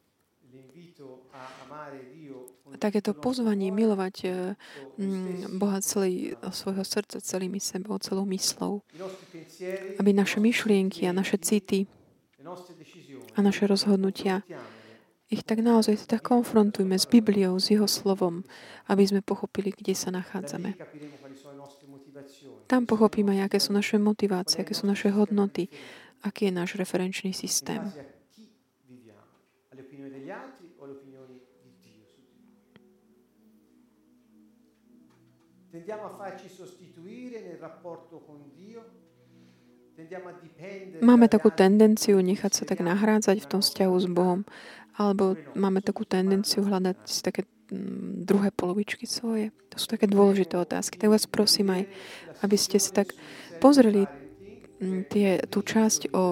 Takéto 2.77 3.17
pozvanie 3.17 3.73
milovať 3.73 4.17
eh, 4.29 4.53
mm, 5.01 5.57
Boha 5.57 5.81
celý, 5.81 6.37
svojho 6.53 6.85
srdca, 6.85 7.25
celými 7.25 7.57
sebou, 7.57 7.97
celou 7.97 8.29
myslou, 8.29 8.85
aby 9.97 10.11
naše 10.13 10.45
myšlienky 10.45 11.09
a 11.09 11.17
naše 11.17 11.41
city 11.41 11.89
a 13.33 13.39
naše 13.41 13.65
rozhodnutia 13.65 14.45
ich 15.33 15.43
tak 15.43 15.65
naozaj 15.65 16.05
tak 16.05 16.21
konfrontujme 16.21 17.01
s 17.01 17.09
Bibliou, 17.09 17.57
s 17.57 17.73
Jeho 17.73 17.89
slovom, 17.89 18.45
aby 18.93 19.03
sme 19.09 19.25
pochopili, 19.25 19.73
kde 19.73 19.97
sa 19.97 20.13
nachádzame. 20.13 20.77
Tam 22.69 22.85
pochopíme, 22.85 23.41
aké 23.41 23.57
sú 23.57 23.73
naše 23.73 23.97
motivácie, 23.97 24.63
aké 24.63 24.77
sú 24.77 24.85
naše 24.85 25.09
hodnoty, 25.09 25.73
aký 26.23 26.49
je 26.49 26.53
náš 26.53 26.77
referenčný 26.77 27.33
systém. 27.33 27.81
tendiamo 35.73 36.05
a 36.05 36.11
farci 36.11 36.49
sostituire 36.49 37.41
nel 37.41 37.57
rapporto 37.59 38.21
con 38.21 38.39
Dio, 38.55 38.85
tendiamo 39.97 40.29
a 40.29 40.33
dipendere 40.37 41.01
Máme 41.01 41.33
takú 41.33 41.49
tendenciu 41.49 42.21
nechať 42.21 42.53
sa 42.53 42.65
tak 42.69 42.85
nahrádzať 42.85 43.41
v 43.41 43.49
tom 43.49 43.61
vzťahu 43.65 43.95
s 43.97 44.07
Bohom, 44.13 44.45
alebo 44.97 45.37
máme 45.57 45.81
takú 45.81 46.05
tendenciu 46.05 46.65
hľadať 46.65 46.97
si 47.09 47.21
také 47.25 47.43
mm, 47.45 48.29
druhé 48.29 48.53
polovičky 48.53 49.09
svoje. 49.09 49.55
To 49.73 49.77
sú 49.81 49.87
také 49.89 50.05
dôležité 50.05 50.61
otázky. 50.61 51.01
Tak 51.01 51.09
vás 51.09 51.25
prosím 51.25 51.73
aj, 51.73 51.83
aby 52.45 52.57
ste 52.61 52.77
si 52.77 52.93
tak 52.93 53.17
pozreli 53.57 54.05
mm, 54.05 55.09
tie, 55.09 55.41
tú 55.49 55.65
časť 55.65 56.13
o 56.13 56.25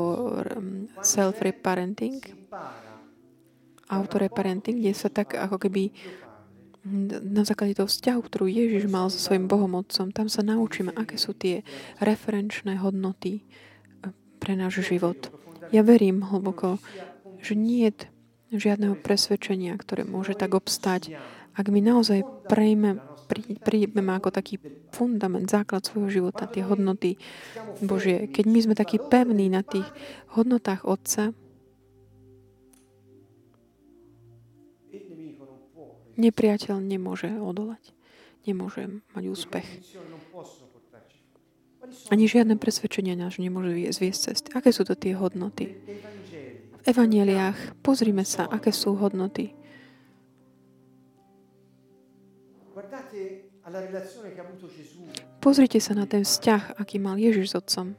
mm, 0.61 1.01
self-reparenting, 1.01 2.21
autoreparenting, 3.91 4.79
kde 4.79 4.95
sa 4.95 5.09
tak 5.09 5.35
ako 5.35 5.57
keby 5.57 5.91
na 7.21 7.45
základe 7.45 7.77
toho 7.77 7.89
vzťahu, 7.89 8.21
ktorú 8.25 8.47
Ježiš 8.49 8.89
mal 8.89 9.13
so 9.13 9.21
svojim 9.21 9.45
Bohom 9.45 9.77
Otcom, 9.77 10.09
tam 10.17 10.33
sa 10.33 10.41
naučíme, 10.41 10.97
aké 10.97 11.21
sú 11.21 11.37
tie 11.37 11.61
referenčné 12.01 12.81
hodnoty 12.81 13.41
e, 13.41 13.43
pre 14.41 14.57
náš 14.57 14.81
život. 14.89 15.29
Ja 15.77 15.85
verím 15.85 16.25
hlboko, 16.25 16.81
že 17.45 17.53
nie 17.53 17.85
je 17.93 18.09
žiadneho 18.51 18.99
presvedčenia, 18.99 19.79
ktoré 19.79 20.03
môže 20.03 20.35
tak 20.35 20.59
obstať, 20.59 21.15
ak 21.55 21.67
my 21.71 21.81
naozaj 21.83 22.23
prejme, 22.47 22.99
prí, 23.27 23.59
príjmeme 23.59 24.13
ako 24.17 24.31
taký 24.35 24.59
fundament, 24.95 25.47
základ 25.51 25.87
svojho 25.87 26.11
života, 26.11 26.51
tie 26.51 26.67
hodnoty 26.67 27.19
Božie. 27.83 28.31
Keď 28.31 28.45
my 28.47 28.59
sme 28.65 28.75
takí 28.75 28.99
pevní 28.99 29.51
na 29.51 29.63
tých 29.63 29.87
hodnotách 30.35 30.87
Otca, 30.87 31.35
nepriateľ 36.21 36.77
nemôže 36.85 37.33
odolať. 37.41 37.81
Nemôže 38.45 39.01
mať 39.17 39.25
úspech. 39.29 39.69
Ani 42.13 42.25
žiadne 42.29 42.61
presvedčenia 42.61 43.17
náš 43.17 43.41
nemôže 43.41 43.73
vie- 43.73 43.91
zviesť 43.91 44.21
cesty. 44.33 44.49
Aké 44.53 44.71
sú 44.71 44.85
to 44.85 44.93
tie 44.97 45.17
hodnoty? 45.17 45.77
V 46.81 46.85
evaneliách 46.89 47.85
pozrime 47.85 48.25
sa, 48.25 48.49
aké 48.49 48.73
sú 48.73 48.97
hodnoty. 48.97 49.53
Pozrite 55.41 55.79
sa 55.79 55.93
na 55.93 56.09
ten 56.09 56.25
vzťah, 56.25 56.81
aký 56.81 56.97
mal 56.97 57.21
Ježiš 57.21 57.53
s 57.53 57.55
Otcom. 57.61 57.93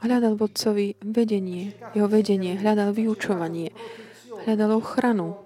Hľadal 0.00 0.32
v 0.36 0.40
Otcovi 0.40 0.86
vedenie, 1.04 1.76
jeho 1.92 2.08
vedenie, 2.08 2.56
hľadal 2.56 2.96
vyučovanie, 2.96 3.76
hľadal 4.48 4.80
ochranu, 4.80 5.36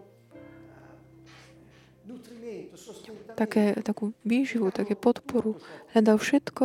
také, 3.40 3.72
takú 3.80 4.12
výživu, 4.22 4.68
také 4.68 4.92
podporu. 4.92 5.56
Hľadal 5.96 6.20
všetko, 6.20 6.64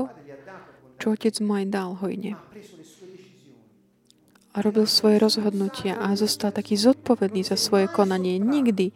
čo 0.99 1.05
Otec 1.15 1.36
mu 1.39 1.55
aj 1.55 1.65
dal 1.71 1.95
hojne. 1.95 2.36
A 4.55 4.63
robil 4.63 4.87
svoje 4.87 5.19
rozhodnutia 5.19 5.99
a 5.99 6.15
zostal 6.15 6.55
taký 6.55 6.79
zodpovedný 6.79 7.43
za 7.43 7.59
svoje 7.59 7.91
konanie. 7.91 8.39
Nikdy 8.39 8.95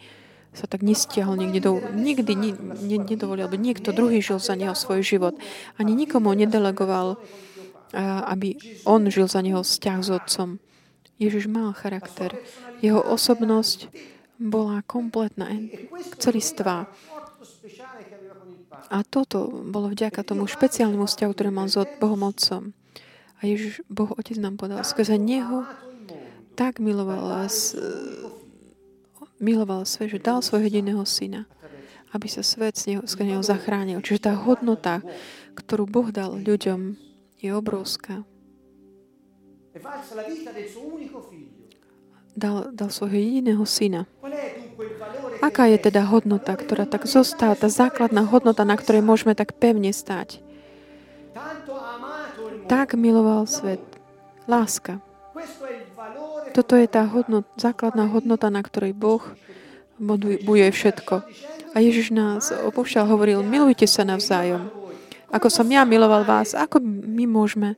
sa 0.56 0.66
tak 0.72 0.88
nestiahol 0.88 1.36
niekde 1.36 1.68
do... 1.68 1.84
Nikdy 1.94 2.32
ni, 2.34 2.52
ne, 2.56 2.98
nedovolil, 3.04 3.44
aby 3.44 3.60
niekto 3.60 3.92
druhý 3.92 4.24
žil 4.24 4.40
za 4.40 4.56
neho 4.56 4.72
svoj 4.72 5.04
život. 5.04 5.36
Ani 5.76 5.94
nikomu 6.00 6.32
nedelegoval, 6.32 7.20
aby 8.24 8.56
on 8.88 9.12
žil 9.12 9.28
za 9.28 9.44
neho 9.44 9.60
vzťah 9.60 10.00
s 10.00 10.10
otcom. 10.10 10.64
Ježiš 11.20 11.52
mal 11.52 11.76
charakter. 11.76 12.40
Jeho 12.80 13.04
osobnosť 13.04 13.92
bola 14.40 14.80
kompletná, 14.88 15.52
celistvá. 16.16 16.88
A 18.88 19.04
toto 19.04 19.52
bolo 19.52 19.92
vďaka 19.92 20.24
tomu 20.24 20.48
špeciálnemu 20.48 21.04
vzťahu, 21.04 21.32
ktorý 21.36 21.50
mal 21.52 21.68
s 21.68 21.84
Bohom 22.00 22.24
Otcom. 22.24 22.72
A 23.40 23.48
Ježiš, 23.48 23.80
Boh 23.88 24.12
Otec 24.20 24.36
nám 24.36 24.60
povedal, 24.60 24.84
skrze 24.84 25.16
Neho 25.16 25.64
tak 26.60 26.84
miloval, 26.84 27.48
miloval 29.40 29.88
svet, 29.88 30.12
že 30.12 30.20
dal 30.20 30.44
svojho 30.44 30.68
jediného 30.68 31.00
syna, 31.08 31.48
aby 32.12 32.28
sa 32.28 32.44
svet 32.44 32.76
z 32.76 32.96
neho, 32.96 33.02
z 33.08 33.16
neho 33.24 33.40
zachránil. 33.40 34.04
Čiže 34.04 34.28
tá 34.28 34.34
hodnota, 34.36 35.00
ktorú 35.56 35.88
Boh 35.88 36.12
dal 36.12 36.36
ľuďom, 36.36 37.00
je 37.40 37.50
obrovská. 37.56 38.28
Dal, 42.36 42.56
dal 42.76 42.90
svojho 42.92 43.16
jediného 43.16 43.64
syna. 43.64 44.04
Aká 45.40 45.72
je 45.72 45.80
teda 45.80 46.04
hodnota, 46.12 46.52
ktorá 46.60 46.84
tak 46.84 47.08
zostáva, 47.08 47.56
tá 47.56 47.72
základná 47.72 48.28
hodnota, 48.28 48.68
na 48.68 48.76
ktorej 48.76 49.00
môžeme 49.00 49.32
tak 49.32 49.56
pevne 49.56 49.96
stať? 49.96 50.44
Tak 52.70 52.94
miloval 52.94 53.50
svet. 53.50 53.82
Láska. 54.46 55.02
Toto 56.54 56.78
je 56.78 56.86
tá 56.86 57.02
hodnot, 57.10 57.50
základná 57.58 58.06
hodnota, 58.06 58.54
na 58.54 58.62
ktorej 58.62 58.94
Boh 58.94 59.26
budu- 59.98 60.38
buduje 60.46 60.70
všetko. 60.70 61.26
A 61.74 61.78
Ježiš 61.82 62.14
nás 62.14 62.54
opúšťal, 62.54 63.10
hovoril, 63.10 63.42
milujte 63.42 63.90
sa 63.90 64.06
navzájom. 64.06 64.70
Ako 65.30 65.50
som 65.50 65.70
ja 65.70 65.86
miloval 65.86 66.26
vás, 66.26 66.58
ako 66.58 66.82
my 66.82 67.26
môžeme 67.30 67.78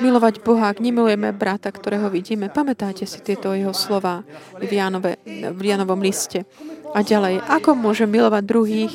milovať 0.00 0.40
Boha, 0.40 0.72
ak 0.72 0.80
nemilujeme 0.80 1.32
brata, 1.36 1.68
ktorého 1.68 2.08
vidíme. 2.08 2.48
Pamätáte 2.48 3.04
si 3.04 3.20
tieto 3.20 3.52
jeho 3.52 3.76
slova 3.76 4.24
v, 4.56 4.68
Jánove, 4.68 5.20
v 5.28 5.60
Jánovom 5.64 6.00
liste. 6.00 6.48
A 6.96 7.04
ďalej, 7.04 7.44
ako 7.44 7.76
môžem 7.76 8.08
milovať 8.08 8.42
druhých, 8.48 8.92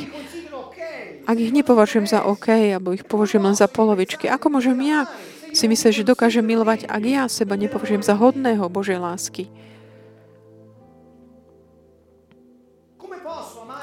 ak 1.23 1.37
ich 1.39 1.55
nepovažujem 1.55 2.07
za 2.07 2.27
OK, 2.27 2.51
alebo 2.51 2.91
ich 2.91 3.07
považujem 3.07 3.43
len 3.43 3.55
za 3.55 3.71
polovičky. 3.71 4.27
Ako 4.27 4.51
môžem 4.51 4.75
ja 4.83 5.07
si 5.53 5.69
myslieť, 5.69 6.03
že 6.03 6.09
dokážem 6.09 6.43
milovať, 6.43 6.89
ak 6.89 7.03
ja 7.05 7.23
seba 7.31 7.55
nepovažujem 7.55 8.03
za 8.03 8.17
hodného 8.17 8.65
Božej 8.67 8.99
lásky? 8.99 9.47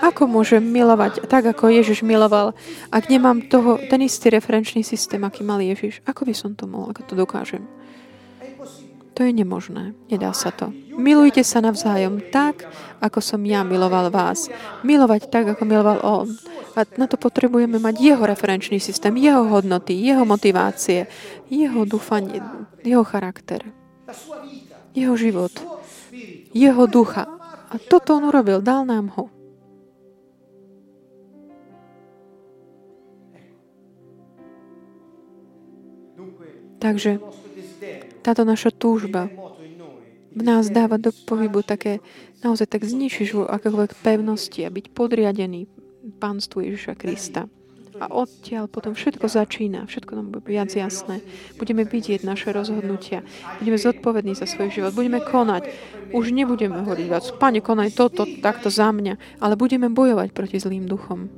Ako 0.01 0.25
môžem 0.25 0.65
milovať 0.65 1.29
tak, 1.29 1.45
ako 1.45 1.69
Ježiš 1.69 2.01
miloval, 2.01 2.57
ak 2.89 3.13
nemám 3.13 3.45
toho, 3.53 3.77
ten 3.77 4.01
istý 4.01 4.33
referenčný 4.33 4.81
systém, 4.81 5.21
aký 5.21 5.45
mal 5.45 5.61
Ježiš? 5.61 6.01
Ako 6.09 6.25
by 6.25 6.33
som 6.33 6.57
to 6.57 6.65
mohol? 6.65 6.89
Ako 6.89 7.05
to 7.05 7.13
dokážem? 7.13 7.69
To 9.21 9.29
je 9.29 9.37
nemožné. 9.37 9.93
Nedá 10.09 10.33
sa 10.33 10.49
to. 10.49 10.73
Milujte 10.97 11.45
sa 11.45 11.61
navzájom 11.61 12.33
tak, 12.33 12.65
ako 13.05 13.21
som 13.21 13.45
ja 13.45 13.61
miloval 13.61 14.09
vás. 14.09 14.49
Milovať 14.81 15.29
tak, 15.29 15.45
ako 15.53 15.69
miloval 15.69 16.01
on. 16.01 16.33
A 16.73 16.89
na 16.97 17.05
to 17.05 17.21
potrebujeme 17.21 17.77
mať 17.77 18.01
jeho 18.01 18.25
referenčný 18.25 18.81
systém, 18.81 19.13
jeho 19.21 19.45
hodnoty, 19.45 19.93
jeho 19.93 20.25
motivácie, 20.25 21.05
jeho 21.53 21.85
dúfanie, 21.85 22.41
jeho 22.81 23.05
charakter, 23.05 23.61
jeho 24.97 25.13
život, 25.21 25.53
jeho 26.57 26.89
ducha. 26.89 27.29
A 27.69 27.77
toto 27.77 28.17
on 28.17 28.25
urobil, 28.25 28.65
dal 28.65 28.89
nám 28.89 29.13
ho. 29.21 29.29
Takže 36.81 37.21
táto 38.21 38.45
naša 38.45 38.71
túžba 38.73 39.29
v 40.31 40.43
nás 40.47 40.71
dáva 40.71 40.95
do 40.95 41.11
pohybu 41.11 41.67
také 41.67 41.99
naozaj 42.47 42.71
tak 42.71 42.87
zničiť 42.87 43.35
akékoľvek 43.35 43.99
pevnosti 43.99 44.63
a 44.63 44.71
byť 44.71 44.87
podriadený 44.95 45.67
pánstvu 46.23 46.71
Ježiša 46.71 46.95
Krista. 46.95 47.51
A 48.01 48.09
odtiaľ 48.09 48.65
potom 48.65 48.97
všetko 48.97 49.29
začína, 49.29 49.85
všetko 49.85 50.17
nám 50.17 50.33
bude 50.33 50.49
viac 50.49 50.73
jasné. 50.73 51.21
Budeme 51.61 51.85
vidieť 51.85 52.25
naše 52.25 52.49
rozhodnutia, 52.49 53.21
budeme 53.61 53.77
zodpovední 53.77 54.33
za 54.33 54.49
svoj 54.49 54.73
život, 54.73 54.97
budeme 54.97 55.21
konať. 55.21 55.69
Už 56.17 56.33
nebudeme 56.33 56.81
hovoriť 56.81 57.07
viac, 57.11 57.27
Pane, 57.37 57.61
konaj 57.61 57.93
toto, 57.93 58.25
takto 58.41 58.73
za 58.73 58.89
mňa, 58.89 59.45
ale 59.45 59.53
budeme 59.61 59.93
bojovať 59.93 60.33
proti 60.33 60.57
zlým 60.57 60.89
duchom. 60.89 61.29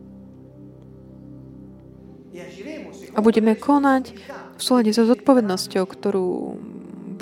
A 3.12 3.18
budeme 3.18 3.58
konať 3.58 4.14
v 4.54 4.62
súlade 4.62 4.94
so 4.94 5.02
zodpovednosťou, 5.02 5.84
ktorú 5.84 6.28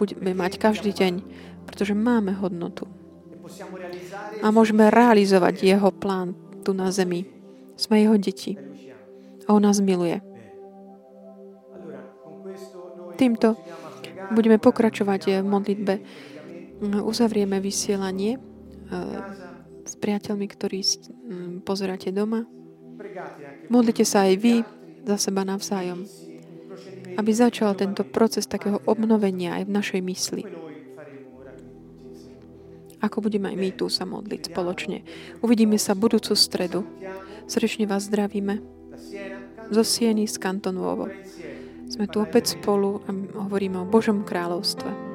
budeme 0.01 0.33
mať 0.33 0.57
každý 0.57 0.97
deň, 0.97 1.21
pretože 1.69 1.93
máme 1.93 2.33
hodnotu. 2.41 2.89
e 2.89 4.41
A 4.41 4.49
môžeme 4.49 4.89
realizovať 4.89 5.61
jeho 5.61 5.93
plán 5.93 6.33
tu 6.65 6.73
na 6.73 6.89
zemi. 6.89 7.29
Sme 7.77 8.01
jeho 8.01 8.17
deti 8.17 8.57
e 8.57 8.61
a 9.45 9.53
on 9.53 9.61
nás 9.61 9.85
miluje. 9.85 10.25
Týmto 13.21 13.61
budeme 14.33 14.57
pokračovať 14.57 15.45
v 15.45 15.47
modlitbe. 15.47 15.95
Uzavrieme 17.05 17.61
vysielanie 17.61 18.41
casa 18.89 19.51
s 19.91 19.99
priateľmi, 19.99 20.47
ktorí 20.47 20.87
pozeráte 21.67 22.15
doma. 22.15 22.47
Modlite 23.67 24.07
sa 24.07 24.31
aj 24.31 24.35
vy 24.39 24.55
za 25.03 25.17
seba 25.19 25.43
navzájom, 25.43 26.07
aby 27.21 27.37
začal 27.37 27.77
tento 27.77 28.01
proces 28.01 28.49
takého 28.49 28.81
obnovenia 28.89 29.61
aj 29.61 29.69
v 29.69 29.75
našej 29.77 30.01
mysli. 30.01 30.43
Ako 33.01 33.21
budeme 33.25 33.53
aj 33.53 33.57
my 33.61 33.71
tu 33.77 33.93
sa 33.93 34.09
modliť 34.09 34.53
spoločne. 34.53 35.05
Uvidíme 35.45 35.77
sa 35.77 35.93
budúcu 35.93 36.33
stredu. 36.33 36.89
Srdečne 37.45 37.85
vás 37.85 38.09
zdravíme 38.09 38.61
zo 39.69 39.83
Sieny 39.85 40.25
z 40.25 40.37
Kanton 40.41 40.77
Nuovo. 40.77 41.09
insieme. 41.09 41.89
Sme 41.91 42.07
tu 42.07 42.23
opäť 42.23 42.55
spolu 42.55 43.03
a 43.05 43.11
hovoríme 43.49 43.83
o 43.83 43.89
Božom 43.89 44.23
kráľovstve. 44.23 45.10